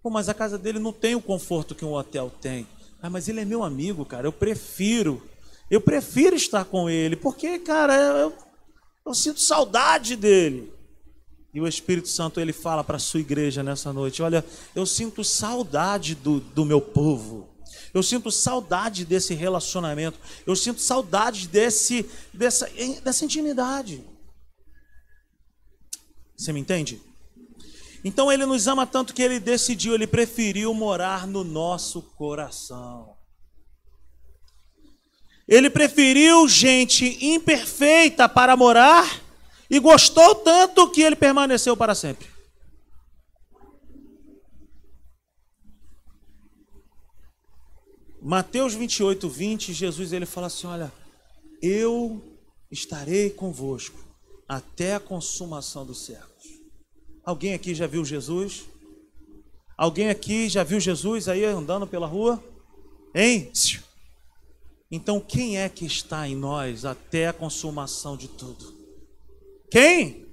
[0.03, 2.67] Pô, mas a casa dele não tem o conforto que um hotel tem.
[3.01, 4.27] Ah, mas ele é meu amigo, cara.
[4.27, 5.25] Eu prefiro.
[5.71, 8.33] Eu prefiro estar com ele, porque, cara, eu,
[9.05, 10.69] eu sinto saudade dele.
[11.53, 14.43] E o Espírito Santo ele fala para a sua igreja nessa noite: Olha,
[14.75, 17.47] eu sinto saudade do, do meu povo.
[17.93, 20.19] Eu sinto saudade desse relacionamento.
[20.45, 22.69] Eu sinto saudade desse, dessa,
[23.01, 24.03] dessa intimidade.
[26.37, 27.01] Você me entende?
[28.03, 33.15] Então ele nos ama tanto que ele decidiu, ele preferiu morar no nosso coração.
[35.47, 39.23] Ele preferiu gente imperfeita para morar
[39.69, 42.27] e gostou tanto que ele permaneceu para sempre.
[48.21, 50.91] Mateus 28, 20, Jesus ele fala assim: Olha,
[51.59, 52.39] eu
[52.71, 54.04] estarei convosco
[54.47, 56.45] até a consumação dos séculos.
[57.23, 58.65] Alguém aqui já viu Jesus?
[59.77, 62.41] Alguém aqui já viu Jesus aí andando pela rua?
[63.13, 63.51] Hein?
[64.91, 68.73] Então quem é que está em nós até a consumação de tudo?
[69.71, 70.25] Quem?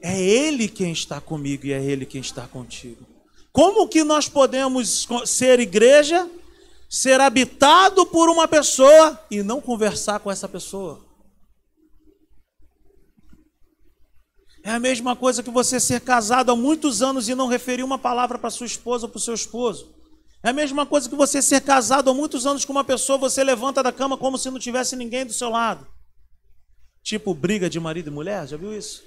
[0.00, 3.04] É Ele quem está comigo e é Ele quem está contigo.
[3.52, 6.30] Como que nós podemos ser igreja,
[6.88, 11.05] ser habitado por uma pessoa e não conversar com essa pessoa?
[14.66, 18.00] É a mesma coisa que você ser casado há muitos anos e não referir uma
[18.00, 19.94] palavra para sua esposa ou para o seu esposo.
[20.42, 23.44] É a mesma coisa que você ser casado há muitos anos com uma pessoa, você
[23.44, 25.86] levanta da cama como se não tivesse ninguém do seu lado.
[27.00, 29.04] Tipo briga de marido e mulher, já viu isso?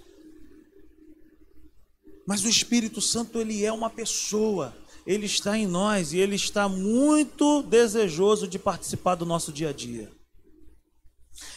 [2.26, 4.74] Mas o Espírito Santo, ele é uma pessoa,
[5.06, 9.74] ele está em nós e ele está muito desejoso de participar do nosso dia a
[9.74, 10.10] dia.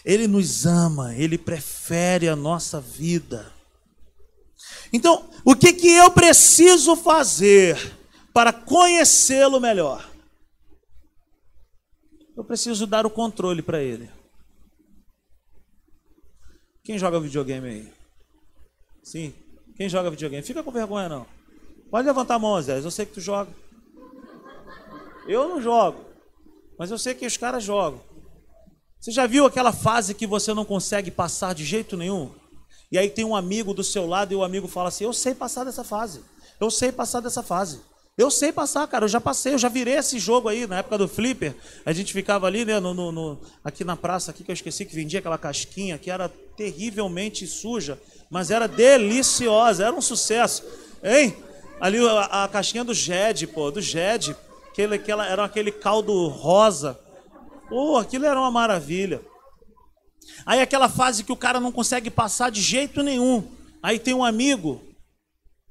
[0.05, 3.62] Ele nos ama, ele prefere a nossa vida.
[4.93, 7.77] Então, o que, que eu preciso fazer
[8.33, 10.09] para conhecê-lo melhor?
[12.37, 14.11] Eu preciso dar o controle para ele.
[16.83, 17.93] Quem joga videogame aí?
[19.03, 19.35] Sim.
[19.77, 20.43] Quem joga videogame?
[20.43, 21.27] Fica com vergonha não.
[21.91, 22.79] Pode levantar a mão, Zé.
[22.79, 23.51] Eu sei que tu joga.
[25.27, 26.05] Eu não jogo.
[26.79, 28.01] Mas eu sei que os caras jogam.
[28.99, 32.33] Você já viu aquela fase que você não consegue passar de jeito nenhum?
[32.93, 35.35] E aí tem um amigo do seu lado e o amigo fala assim: Eu sei
[35.35, 36.21] passar dessa fase.
[36.61, 37.81] Eu sei passar dessa fase.
[38.19, 39.07] Eu sei passar, cara.
[39.07, 41.57] Eu já passei, eu já virei esse jogo aí na época do Flipper.
[41.87, 44.85] A gente ficava ali, né, no, no, no, aqui na praça, aqui que eu esqueci
[44.85, 50.63] que vendia aquela casquinha que era terrivelmente suja, mas era deliciosa, era um sucesso.
[51.03, 51.35] Hein?
[51.81, 54.37] Ali a, a casquinha do Jed, pô, do Jed.
[54.71, 57.01] Aquele, aquela, era aquele caldo rosa.
[57.71, 59.23] Pô, aquilo era uma maravilha.
[60.45, 63.47] Aí aquela fase que o cara não consegue passar de jeito nenhum.
[63.83, 64.83] Aí tem um amigo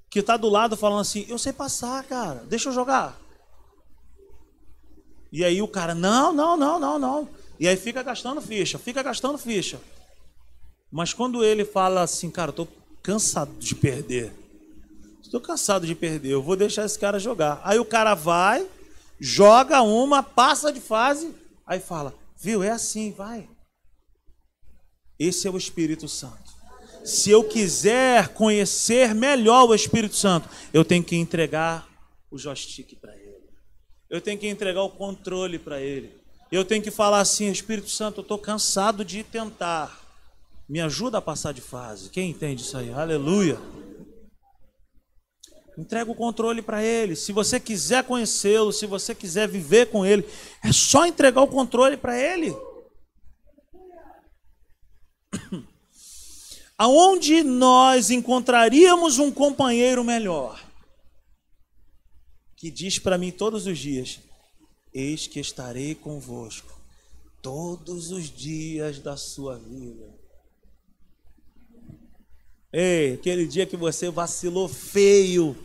[0.10, 3.20] que está do lado falando assim: Eu sei passar, cara, deixa eu jogar.
[5.32, 7.30] E aí o cara: Não, não, não, não, não.
[7.60, 9.80] E aí fica gastando ficha, fica gastando ficha.
[10.92, 12.68] Mas quando ele fala assim, cara, tô
[13.04, 14.34] cansado de perder.
[15.22, 17.62] Estou cansado de perder, eu vou deixar esse cara jogar.
[17.64, 18.68] Aí o cara vai,
[19.20, 21.34] joga uma, passa de fase,
[21.66, 23.48] aí fala: Viu, é assim, vai.
[25.22, 26.52] Esse é o Espírito Santo.
[27.06, 31.88] Se eu quiser conhecer melhor o Espírito Santo, eu tenho que entregar
[32.32, 33.44] o joystick para ele.
[34.10, 36.12] Eu tenho que entregar o controle para ele.
[36.52, 40.02] Eu tenho que falar assim: Espírito Santo, eu estou cansado de tentar.
[40.68, 42.10] Me ajuda a passar de fase.
[42.10, 42.92] Quem entende isso aí?
[42.92, 43.60] Aleluia.
[45.78, 47.16] Entrega o controle para ele.
[47.16, 50.28] Se você quiser conhecê-lo, se você quiser viver com ele,
[50.64, 52.56] é só entregar o controle para ele.
[56.82, 60.60] Aonde nós encontraríamos um companheiro melhor?
[62.58, 64.20] Que diz para mim todos os dias:
[64.92, 66.76] Eis que estarei convosco
[67.40, 70.12] todos os dias da sua vida.
[72.74, 75.56] Ei, aquele dia que você vacilou feio,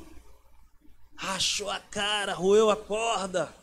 [1.17, 3.57] rachou a cara, roeu a corda.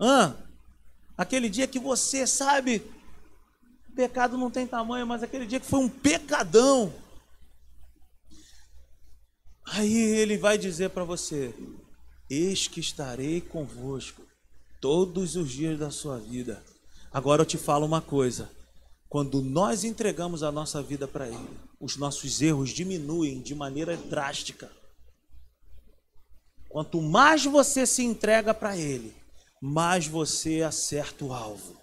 [0.00, 0.34] Hã?
[1.14, 2.82] Aquele dia que você, sabe,
[4.00, 6.90] Pecado não tem tamanho, mas aquele dia que foi um pecadão.
[9.66, 11.54] Aí ele vai dizer para você:
[12.30, 14.22] Eis que estarei convosco
[14.80, 16.64] todos os dias da sua vida.
[17.12, 18.50] Agora eu te falo uma coisa:
[19.06, 24.72] quando nós entregamos a nossa vida para Ele, os nossos erros diminuem de maneira drástica.
[26.70, 29.14] Quanto mais você se entrega para Ele,
[29.60, 31.79] mais você acerta o alvo.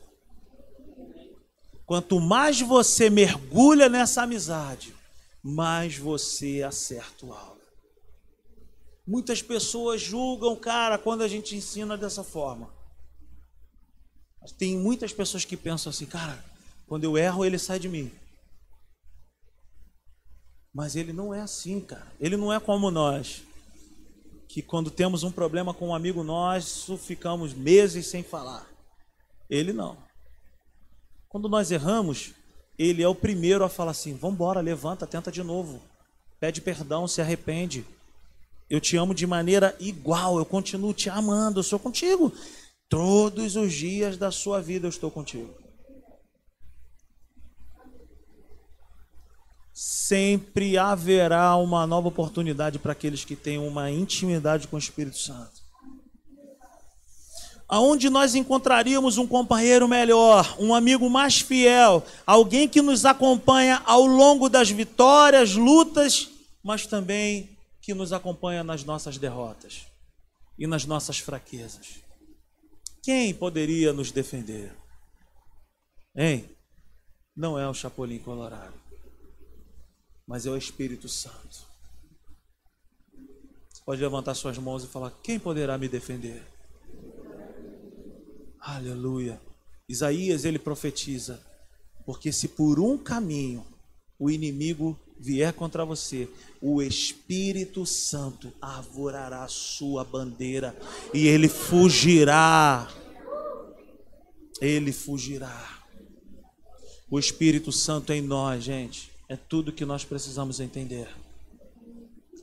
[1.88, 4.94] Quanto mais você mergulha nessa amizade,
[5.42, 7.62] mais você acerta o alvo.
[9.08, 12.70] Muitas pessoas julgam, cara, quando a gente ensina dessa forma.
[14.58, 16.44] Tem muitas pessoas que pensam assim, cara,
[16.88, 18.12] quando eu erro, ele sai de mim.
[20.74, 22.12] Mas ele não é assim, cara.
[22.20, 23.44] Ele não é como nós.
[24.50, 28.70] Que quando temos um problema com um amigo nosso, ficamos meses sem falar.
[29.50, 30.07] Ele não.
[31.38, 32.34] Quando nós erramos,
[32.80, 35.80] ele é o primeiro a falar assim: vamos embora, levanta, tenta de novo,
[36.40, 37.86] pede perdão, se arrepende.
[38.68, 42.34] Eu te amo de maneira igual, eu continuo te amando, eu sou contigo.
[42.90, 45.54] Todos os dias da sua vida eu estou contigo.
[49.72, 55.57] Sempre haverá uma nova oportunidade para aqueles que têm uma intimidade com o Espírito Santo
[57.68, 64.06] aonde nós encontraríamos um companheiro melhor, um amigo mais fiel, alguém que nos acompanha ao
[64.06, 66.30] longo das vitórias, lutas,
[66.64, 69.86] mas também que nos acompanha nas nossas derrotas
[70.58, 72.00] e nas nossas fraquezas.
[73.04, 74.74] Quem poderia nos defender?
[76.16, 76.50] Hein?
[77.36, 78.74] Não é o Chapolin Colorado,
[80.26, 81.68] mas é o Espírito Santo.
[83.86, 86.44] Pode levantar suas mãos e falar: quem poderá me defender?
[88.60, 89.42] Aleluia.
[89.88, 91.40] Isaías ele profetiza:
[92.06, 93.66] porque se por um caminho
[94.20, 96.30] o inimigo vier contra você,
[96.62, 100.76] o Espírito Santo arvorará sua bandeira
[101.14, 102.90] e ele fugirá.
[104.60, 105.84] Ele fugirá.
[107.10, 111.08] O Espírito Santo em nós, gente, é tudo que nós precisamos entender.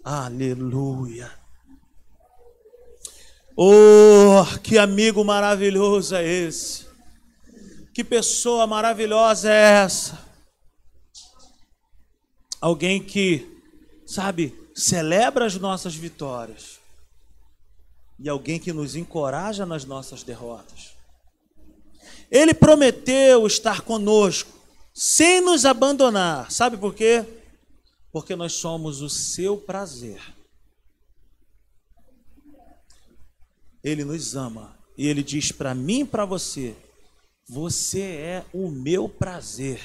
[0.02, 1.43] Aleluia.
[3.56, 6.86] Oh, que amigo maravilhoso é esse!
[7.92, 10.18] Que pessoa maravilhosa é essa!
[12.60, 13.46] Alguém que,
[14.04, 16.80] sabe, celebra as nossas vitórias
[18.18, 20.94] e alguém que nos encoraja nas nossas derrotas.
[22.30, 24.50] Ele prometeu estar conosco
[24.92, 26.50] sem nos abandonar.
[26.50, 27.24] Sabe por quê?
[28.10, 30.33] Porque nós somos o seu prazer.
[33.84, 36.74] Ele nos ama e ele diz para mim e para você:
[37.46, 39.80] você é o meu prazer.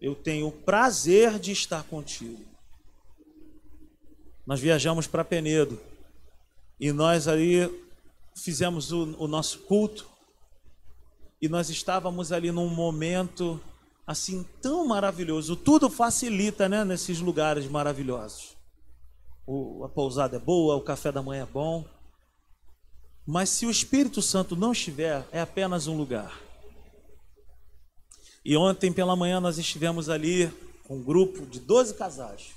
[0.00, 2.42] Eu tenho o prazer de estar contigo.
[4.44, 5.80] Nós viajamos para Penedo
[6.80, 7.70] e nós ali
[8.34, 10.08] fizemos o, o nosso culto
[11.40, 13.60] e nós estávamos ali num momento
[14.04, 15.54] assim tão maravilhoso.
[15.54, 18.56] Tudo facilita, né, nesses lugares maravilhosos.
[19.46, 21.84] O, a pousada é boa, o café da manhã é bom.
[23.26, 26.40] Mas se o Espírito Santo não estiver, é apenas um lugar.
[28.44, 30.50] E ontem pela manhã nós estivemos ali
[30.84, 32.50] com um grupo de 12 casais.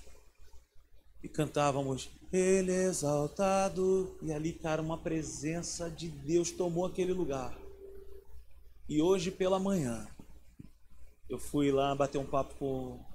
[1.24, 4.18] E cantávamos Ele é exaltado.
[4.22, 7.56] E ali, cara, uma presença de Deus tomou aquele lugar.
[8.90, 10.08] E hoje pela manhã,
[11.30, 13.06] eu fui lá bater um papo com o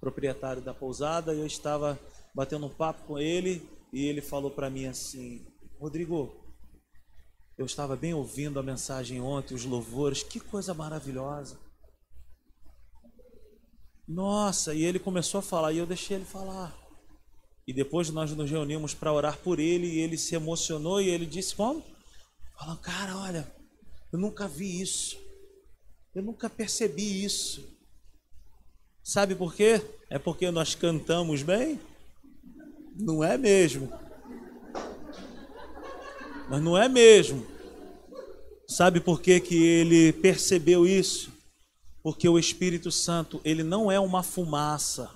[0.00, 1.98] proprietário da pousada e eu estava
[2.34, 3.62] batendo um papo com ele
[3.92, 5.44] e ele falou para mim assim:
[5.78, 6.32] Rodrigo,
[7.60, 11.58] eu estava bem ouvindo a mensagem ontem, os louvores, que coisa maravilhosa.
[14.08, 16.74] Nossa, e ele começou a falar e eu deixei ele falar.
[17.66, 21.26] E depois nós nos reunimos para orar por ele e ele se emocionou e ele
[21.26, 21.84] disse: Como?
[22.58, 23.46] Falou, cara, olha,
[24.10, 25.18] eu nunca vi isso.
[26.14, 27.78] Eu nunca percebi isso.
[29.04, 29.82] Sabe por quê?
[30.08, 31.78] É porque nós cantamos bem?
[32.96, 33.92] Não é mesmo.
[36.50, 37.46] Mas não é mesmo.
[38.66, 41.32] Sabe por que, que ele percebeu isso?
[42.02, 45.08] Porque o Espírito Santo, ele não é uma fumaça,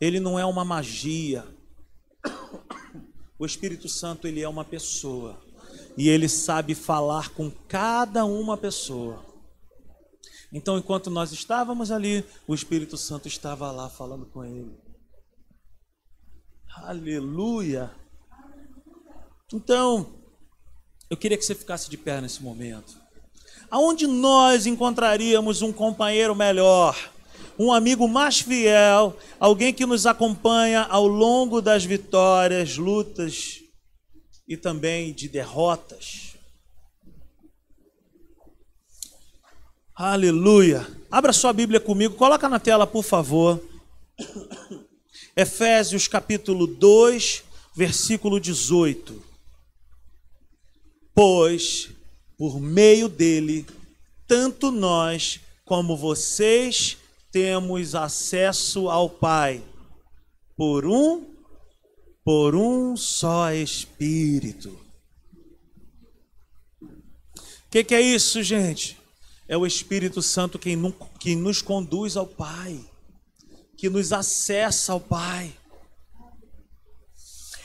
[0.00, 1.46] ele não é uma magia.
[3.38, 5.40] O Espírito Santo, ele é uma pessoa.
[5.96, 9.24] E ele sabe falar com cada uma pessoa.
[10.52, 14.76] Então, enquanto nós estávamos ali, o Espírito Santo estava lá falando com ele.
[16.74, 17.92] Aleluia!
[19.52, 20.19] Então,
[21.10, 22.96] eu queria que você ficasse de pé nesse momento.
[23.68, 26.96] Aonde nós encontraríamos um companheiro melhor,
[27.58, 33.58] um amigo mais fiel, alguém que nos acompanha ao longo das vitórias, lutas
[34.46, 36.36] e também de derrotas?
[39.96, 40.86] Aleluia.
[41.10, 43.60] Abra sua Bíblia comigo, coloca na tela, por favor.
[45.36, 47.42] Efésios capítulo 2,
[47.74, 49.29] versículo 18
[51.22, 51.90] pois
[52.38, 53.66] por meio dele,
[54.26, 56.96] tanto nós como vocês
[57.30, 59.62] temos acesso ao Pai
[60.56, 61.26] por um
[62.24, 64.70] por um só espírito.
[66.80, 66.88] O
[67.70, 68.96] que, que, é isso, gente?
[69.46, 70.78] É o Espírito Santo quem,
[71.18, 72.80] quem nos conduz ao Pai,
[73.76, 75.52] que nos acessa ao Pai.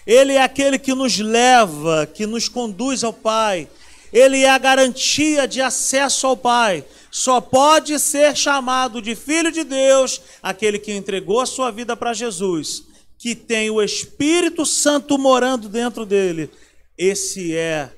[0.05, 3.67] Ele é aquele que nos leva, que nos conduz ao Pai.
[4.13, 6.85] Ele é a garantia de acesso ao Pai.
[7.09, 12.13] Só pode ser chamado de filho de Deus aquele que entregou a sua vida para
[12.13, 12.83] Jesus,
[13.17, 16.51] que tem o Espírito Santo morando dentro dele.
[16.97, 17.91] Esse é,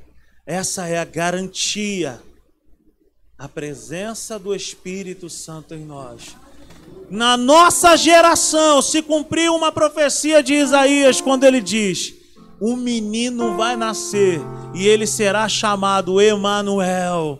[0.45, 2.21] essa é a garantia,
[3.37, 6.46] a presença do Espírito Santo em nós
[7.09, 12.13] na nossa geração se cumpriu uma profecia de Isaías quando ele diz:
[12.61, 14.41] um menino vai nascer
[14.73, 17.39] e ele será chamado Emanuel.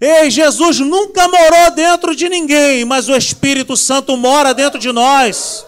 [0.00, 5.64] Ei, Jesus nunca morou dentro de ninguém, mas o Espírito Santo mora dentro de nós.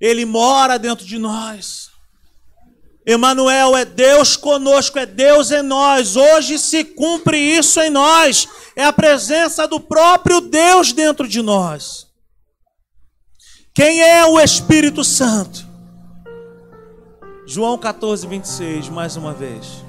[0.00, 1.87] Ele mora dentro de nós.
[3.08, 6.14] Emanuel é Deus conosco, é Deus em nós.
[6.14, 8.46] Hoje se cumpre isso em nós.
[8.76, 12.06] É a presença do próprio Deus dentro de nós.
[13.74, 15.66] Quem é o Espírito Santo?
[17.46, 19.82] João 14, 26, mais uma vez.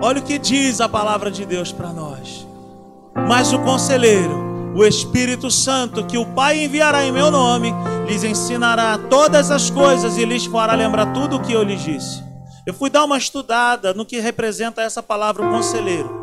[0.00, 2.46] Olha o que diz a palavra de Deus para nós.
[3.26, 7.72] Mas o conselheiro, o Espírito Santo, que o Pai enviará em meu nome,
[8.06, 12.22] lhes ensinará todas as coisas e lhes fará lembrar tudo o que eu lhes disse.
[12.66, 16.20] Eu fui dar uma estudada no que representa essa palavra, o conselheiro.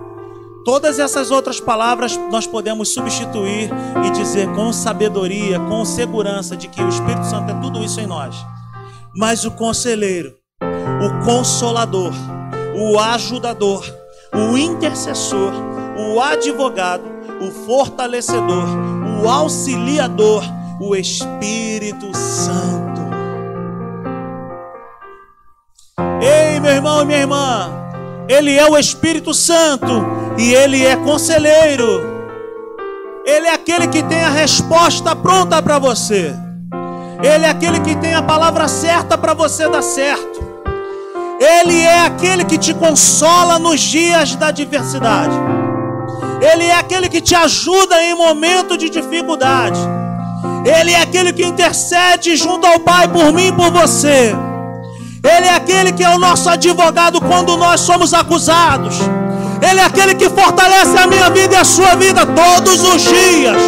[0.64, 3.70] Todas essas outras palavras nós podemos substituir
[4.06, 8.08] e dizer com sabedoria, com segurança de que o Espírito Santo é tudo isso em
[8.08, 8.36] nós.
[9.16, 12.14] Mas o conselheiro, o consolador,
[12.76, 13.84] o ajudador,
[14.34, 15.54] o intercessor,
[15.98, 18.68] o advogado, o fortalecedor,
[19.24, 20.44] o auxiliador,
[20.80, 23.02] o Espírito Santo.
[26.22, 27.72] Ei, meu irmão e minha irmã,
[28.28, 32.18] Ele é o Espírito Santo e ele é conselheiro.
[33.26, 36.34] Ele é aquele que tem a resposta pronta para você.
[37.22, 40.46] Ele é aquele que tem a palavra certa para você dar certo.
[41.40, 45.57] Ele é aquele que te consola nos dias da adversidade.
[46.42, 49.80] Ele é aquele que te ajuda em momento de dificuldade.
[50.66, 54.36] Ele é aquele que intercede junto ao Pai por mim e por você.
[55.24, 58.98] Ele é aquele que é o nosso advogado quando nós somos acusados.
[59.62, 63.62] Ele é aquele que fortalece a minha vida e a sua vida todos os dias.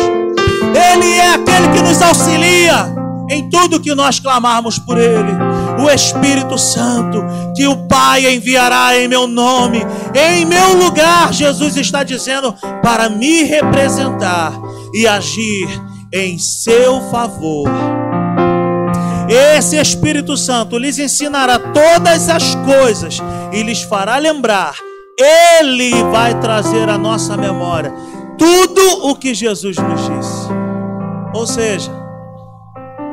[0.94, 2.94] Ele é aquele que nos auxilia
[3.30, 5.49] em tudo que nós clamarmos por Ele.
[5.80, 7.24] O Espírito Santo,
[7.56, 9.82] que o Pai enviará em meu nome,
[10.14, 12.54] em meu lugar, Jesus está dizendo,
[12.84, 14.54] para me representar
[14.94, 15.68] e agir
[16.14, 17.70] em seu favor.
[19.30, 23.20] Esse Espírito Santo lhes ensinará todas as coisas
[23.52, 24.74] e lhes fará lembrar.
[25.18, 27.94] Ele vai trazer à nossa memória
[28.38, 30.48] tudo o que Jesus nos disse.
[31.34, 31.92] Ou seja,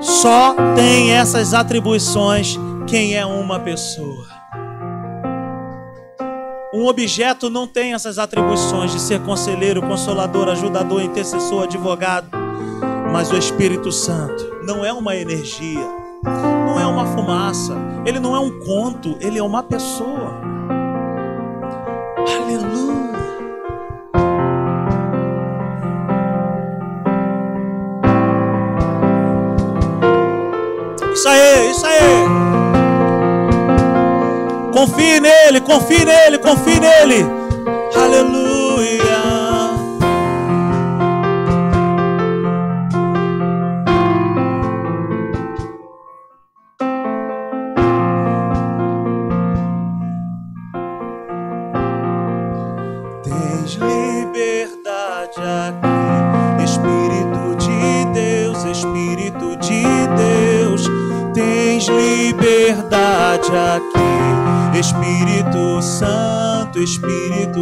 [0.00, 4.26] só tem essas atribuições quem é uma pessoa.
[6.72, 12.28] Um objeto não tem essas atribuições de ser conselheiro, consolador, ajudador, intercessor, advogado.
[13.12, 16.06] Mas o Espírito Santo não é uma energia
[16.66, 17.74] não é uma fumaça,
[18.04, 20.40] ele não é um conto, ele é uma pessoa.
[22.18, 22.95] Aleluia.
[31.16, 32.26] Isso aí, isso aí.
[34.70, 37.26] Confie nele, confie nele, confie nele.
[37.94, 38.45] Aleluia.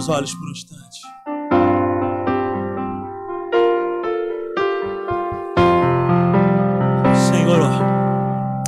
[0.00, 1.00] seus olhos por um instante.
[7.28, 7.60] Senhor,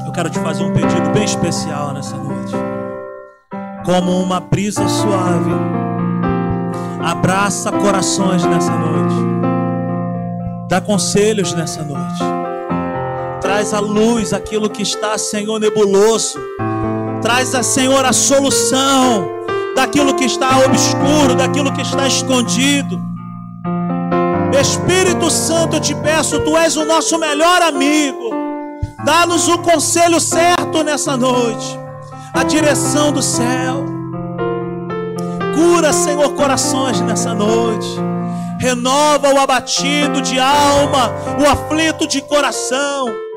[0.04, 2.52] eu quero te fazer um pedido bem especial nessa noite.
[3.84, 5.50] Como uma brisa suave,
[7.02, 9.14] abraça corações nessa noite.
[10.68, 12.22] Dá conselhos nessa noite.
[13.40, 16.38] Traz à luz aquilo que está, Senhor, nebuloso.
[17.22, 19.41] Traz a Senhor a solução
[19.74, 23.00] daquilo que está obscuro, daquilo que está escondido.
[24.60, 28.30] Espírito Santo, eu te peço, tu és o nosso melhor amigo.
[29.04, 31.78] Dá-nos o conselho certo nessa noite,
[32.32, 33.84] a direção do céu.
[35.54, 37.88] Cura, Senhor, corações nessa noite.
[38.60, 41.10] Renova o abatido de alma,
[41.40, 43.31] o aflito de coração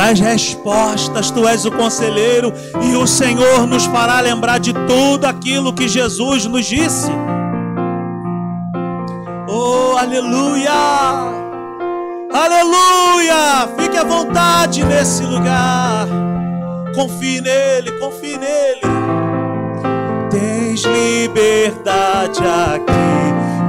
[0.00, 5.74] traz respostas, tu és o conselheiro e o Senhor nos fará lembrar de tudo aquilo
[5.74, 7.10] que Jesus nos disse.
[9.46, 10.72] Oh, aleluia!
[12.32, 13.68] Aleluia!
[13.76, 16.08] Fique à vontade nesse lugar.
[16.94, 18.80] Confie nele, confie nele.
[20.30, 23.19] Tens liberdade aqui,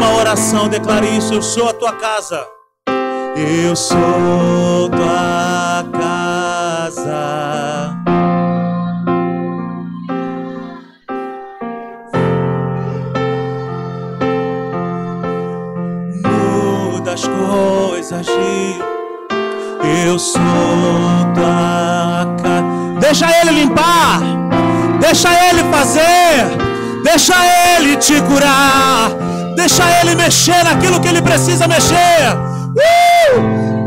[0.00, 2.46] uma oração, declare isso: Eu sou a tua casa.
[3.36, 7.20] Eu sou tua casa.
[16.24, 18.90] Muda as coisas de
[20.06, 20.40] eu sou
[21.34, 22.64] tua casa.
[23.00, 24.20] Deixa ele limpar,
[25.00, 26.46] deixa ele fazer,
[27.02, 27.34] deixa
[27.76, 29.10] ele te curar,
[29.60, 31.94] deixa ele mexer naquilo que ele precisa mexer.
[32.74, 33.86] Uh!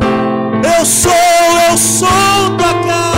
[0.78, 1.12] Eu sou,
[1.70, 3.13] eu sou tua casa.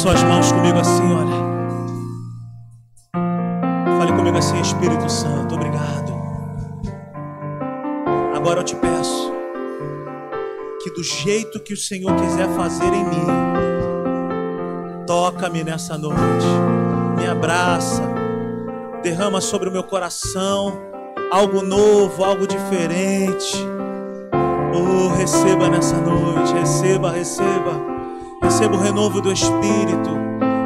[0.00, 1.50] Suas mãos comigo assim, olha.
[3.98, 6.10] Fale comigo assim, Espírito Santo, obrigado.
[8.34, 9.30] Agora eu te peço
[10.82, 13.26] que do jeito que o Senhor quiser fazer em mim,
[15.06, 16.46] toca-me nessa noite,
[17.18, 18.02] me abraça,
[19.02, 20.80] derrama sobre o meu coração
[21.30, 23.54] algo novo, algo diferente.
[24.72, 27.99] Oh, receba nessa noite, receba, receba.
[28.42, 30.18] Receba o renovo do Espírito.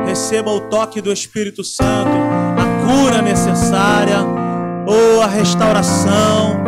[0.07, 2.17] Receba o toque do Espírito Santo.
[2.59, 4.19] A cura necessária.
[4.87, 6.63] Ou oh, a restauração.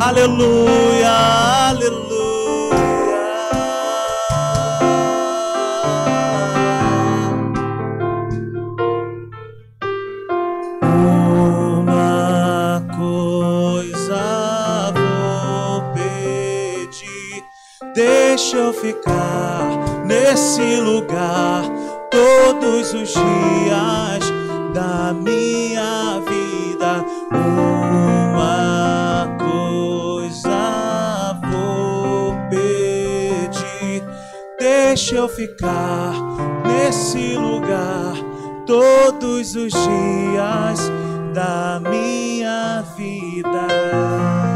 [0.00, 1.10] Aleluia,
[1.70, 2.12] aleluia.
[17.94, 19.61] Deixa eu ficar
[20.32, 21.62] nesse lugar
[22.10, 24.32] todos os dias
[24.72, 27.04] da minha vida.
[27.30, 34.02] Uma coisa vou pedir,
[34.58, 36.14] deixa eu ficar
[36.66, 38.14] nesse lugar
[38.64, 40.90] todos os dias
[41.34, 44.51] da minha vida.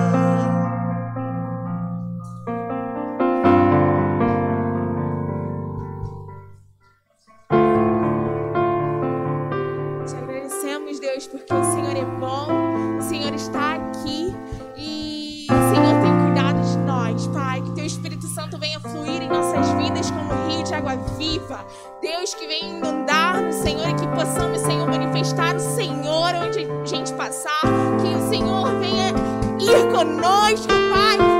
[20.77, 21.65] Água viva.
[22.01, 26.85] Deus que vem inundar no Senhor e que possamos, Senhor, manifestar o Senhor onde a
[26.85, 27.61] gente passar.
[28.01, 29.13] Que o Senhor venha
[29.59, 31.36] ir conosco, Pai.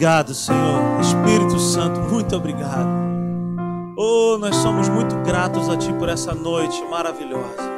[0.00, 0.98] Obrigado, Senhor.
[0.98, 2.88] Espírito Santo, muito obrigado.
[3.98, 7.70] Oh, nós somos muito gratos a Ti por essa noite maravilhosa.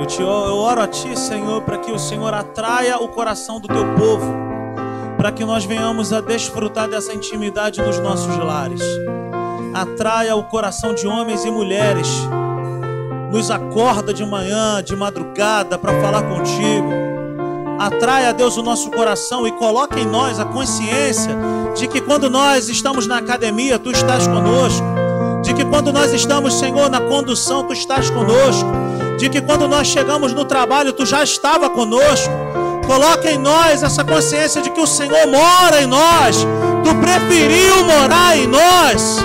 [0.00, 3.68] Eu, te, eu oro a Ti, Senhor, para que o Senhor atraia o coração do
[3.68, 4.32] Teu povo,
[5.18, 8.80] para que nós venhamos a desfrutar dessa intimidade nos nossos lares.
[9.74, 12.08] atraia o coração de homens e mulheres.
[13.30, 17.03] Nos acorda de manhã, de madrugada, para falar contigo.
[17.78, 21.36] Atrai a Deus o nosso coração e coloca em nós a consciência
[21.74, 24.86] de que quando nós estamos na academia, tu estás conosco.
[25.42, 28.70] De que quando nós estamos, Senhor, na condução, tu estás conosco.
[29.18, 32.32] De que quando nós chegamos no trabalho, tu já estava conosco.
[32.86, 36.46] Coloca em nós essa consciência de que o Senhor mora em nós.
[36.84, 39.18] Tu preferiu morar em nós.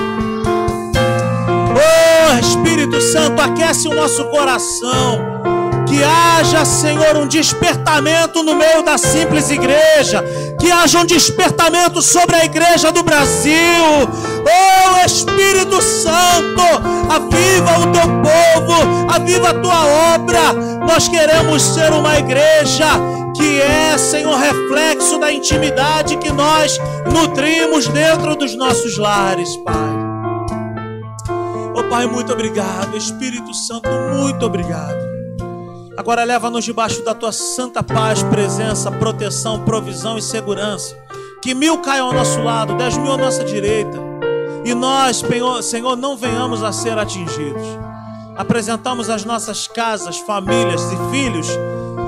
[1.76, 5.59] Oh, Espírito Santo, aquece o nosso coração.
[5.90, 10.24] Que haja, Senhor, um despertamento no meio da simples igreja.
[10.60, 13.84] Que haja um despertamento sobre a igreja do Brasil.
[14.06, 16.62] Oh, Espírito Santo,
[17.10, 20.54] aviva o teu povo, aviva a tua obra.
[20.86, 22.86] Nós queremos ser uma igreja
[23.36, 26.78] que é, Senhor, reflexo da intimidade que nós
[27.12, 29.74] nutrimos dentro dos nossos lares, Pai.
[31.76, 32.96] Oh, Pai, muito obrigado.
[32.96, 35.09] Espírito Santo, muito obrigado.
[36.00, 40.98] Agora leva-nos debaixo da tua santa paz, presença, proteção, provisão e segurança.
[41.42, 44.00] Que mil caiam ao nosso lado, dez mil à nossa direita.
[44.64, 45.22] E nós,
[45.62, 47.68] Senhor, não venhamos a ser atingidos.
[48.38, 51.50] Apresentamos as nossas casas, famílias e filhos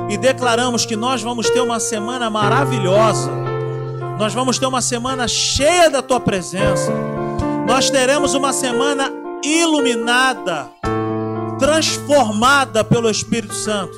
[0.10, 3.30] e declaramos que nós vamos ter uma semana maravilhosa.
[4.18, 6.94] Nós vamos ter uma semana cheia da tua presença.
[7.68, 9.12] Nós teremos uma semana
[9.44, 10.70] iluminada,
[11.62, 13.95] transformada pelo Espírito Santo.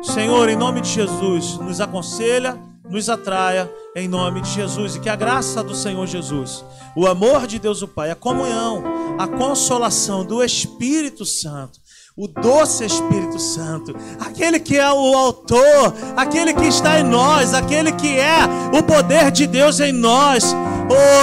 [0.00, 2.56] Senhor, em nome de Jesus, nos aconselha,
[2.88, 4.94] nos atraia, em nome de Jesus.
[4.94, 6.64] E que a graça do Senhor Jesus,
[6.96, 8.84] o amor de Deus o Pai, a comunhão,
[9.18, 11.82] a consolação do Espírito Santo
[12.14, 17.90] o doce Espírito Santo, aquele que é o autor, aquele que está em nós, aquele
[17.90, 18.40] que é
[18.78, 20.54] o poder de Deus em nós.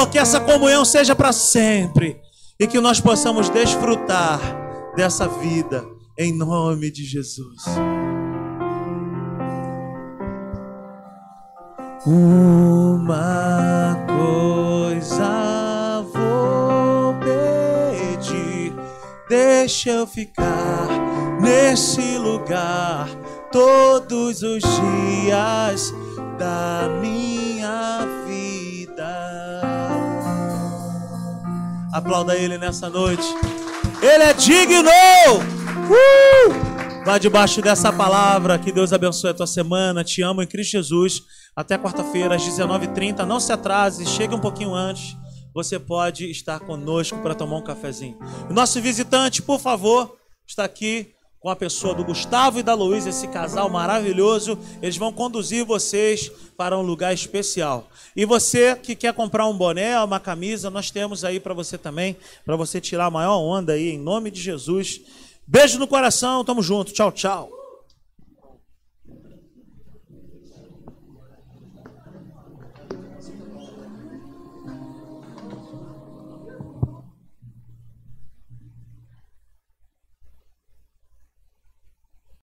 [0.01, 2.19] Oh, que essa comunhão seja para sempre
[2.59, 4.58] e que nós possamos desfrutar
[4.99, 5.87] dessa vida
[6.17, 7.63] em nome de Jesus.
[12.05, 18.75] Uma coisa vou pedir,
[19.29, 20.89] deixa eu ficar
[21.39, 23.07] nesse lugar
[23.53, 25.93] todos os dias
[26.37, 29.61] da minha vida.
[31.93, 33.23] Aplauda Ele nessa noite.
[34.01, 34.89] Ele é digno!
[35.89, 37.03] Uh!
[37.05, 38.57] Vá debaixo dessa palavra.
[38.57, 40.03] Que Deus abençoe a tua semana.
[40.03, 41.21] Te amo em Cristo Jesus.
[41.53, 43.25] Até quarta-feira, às 19h30.
[43.25, 45.17] Não se atrase, chegue um pouquinho antes.
[45.53, 48.17] Você pode estar conosco para tomar um cafezinho.
[48.49, 50.15] Nosso visitante, por favor,
[50.47, 54.59] está aqui com a pessoa do Gustavo e da Luísa, esse casal maravilhoso.
[54.81, 57.89] Eles vão conduzir vocês para um lugar especial.
[58.15, 62.17] E você que quer comprar um boné, uma camisa, nós temos aí para você também,
[62.45, 65.01] para você tirar a maior onda aí, em nome de Jesus.
[65.47, 66.91] Beijo no coração, tamo junto.
[66.91, 67.58] Tchau, tchau.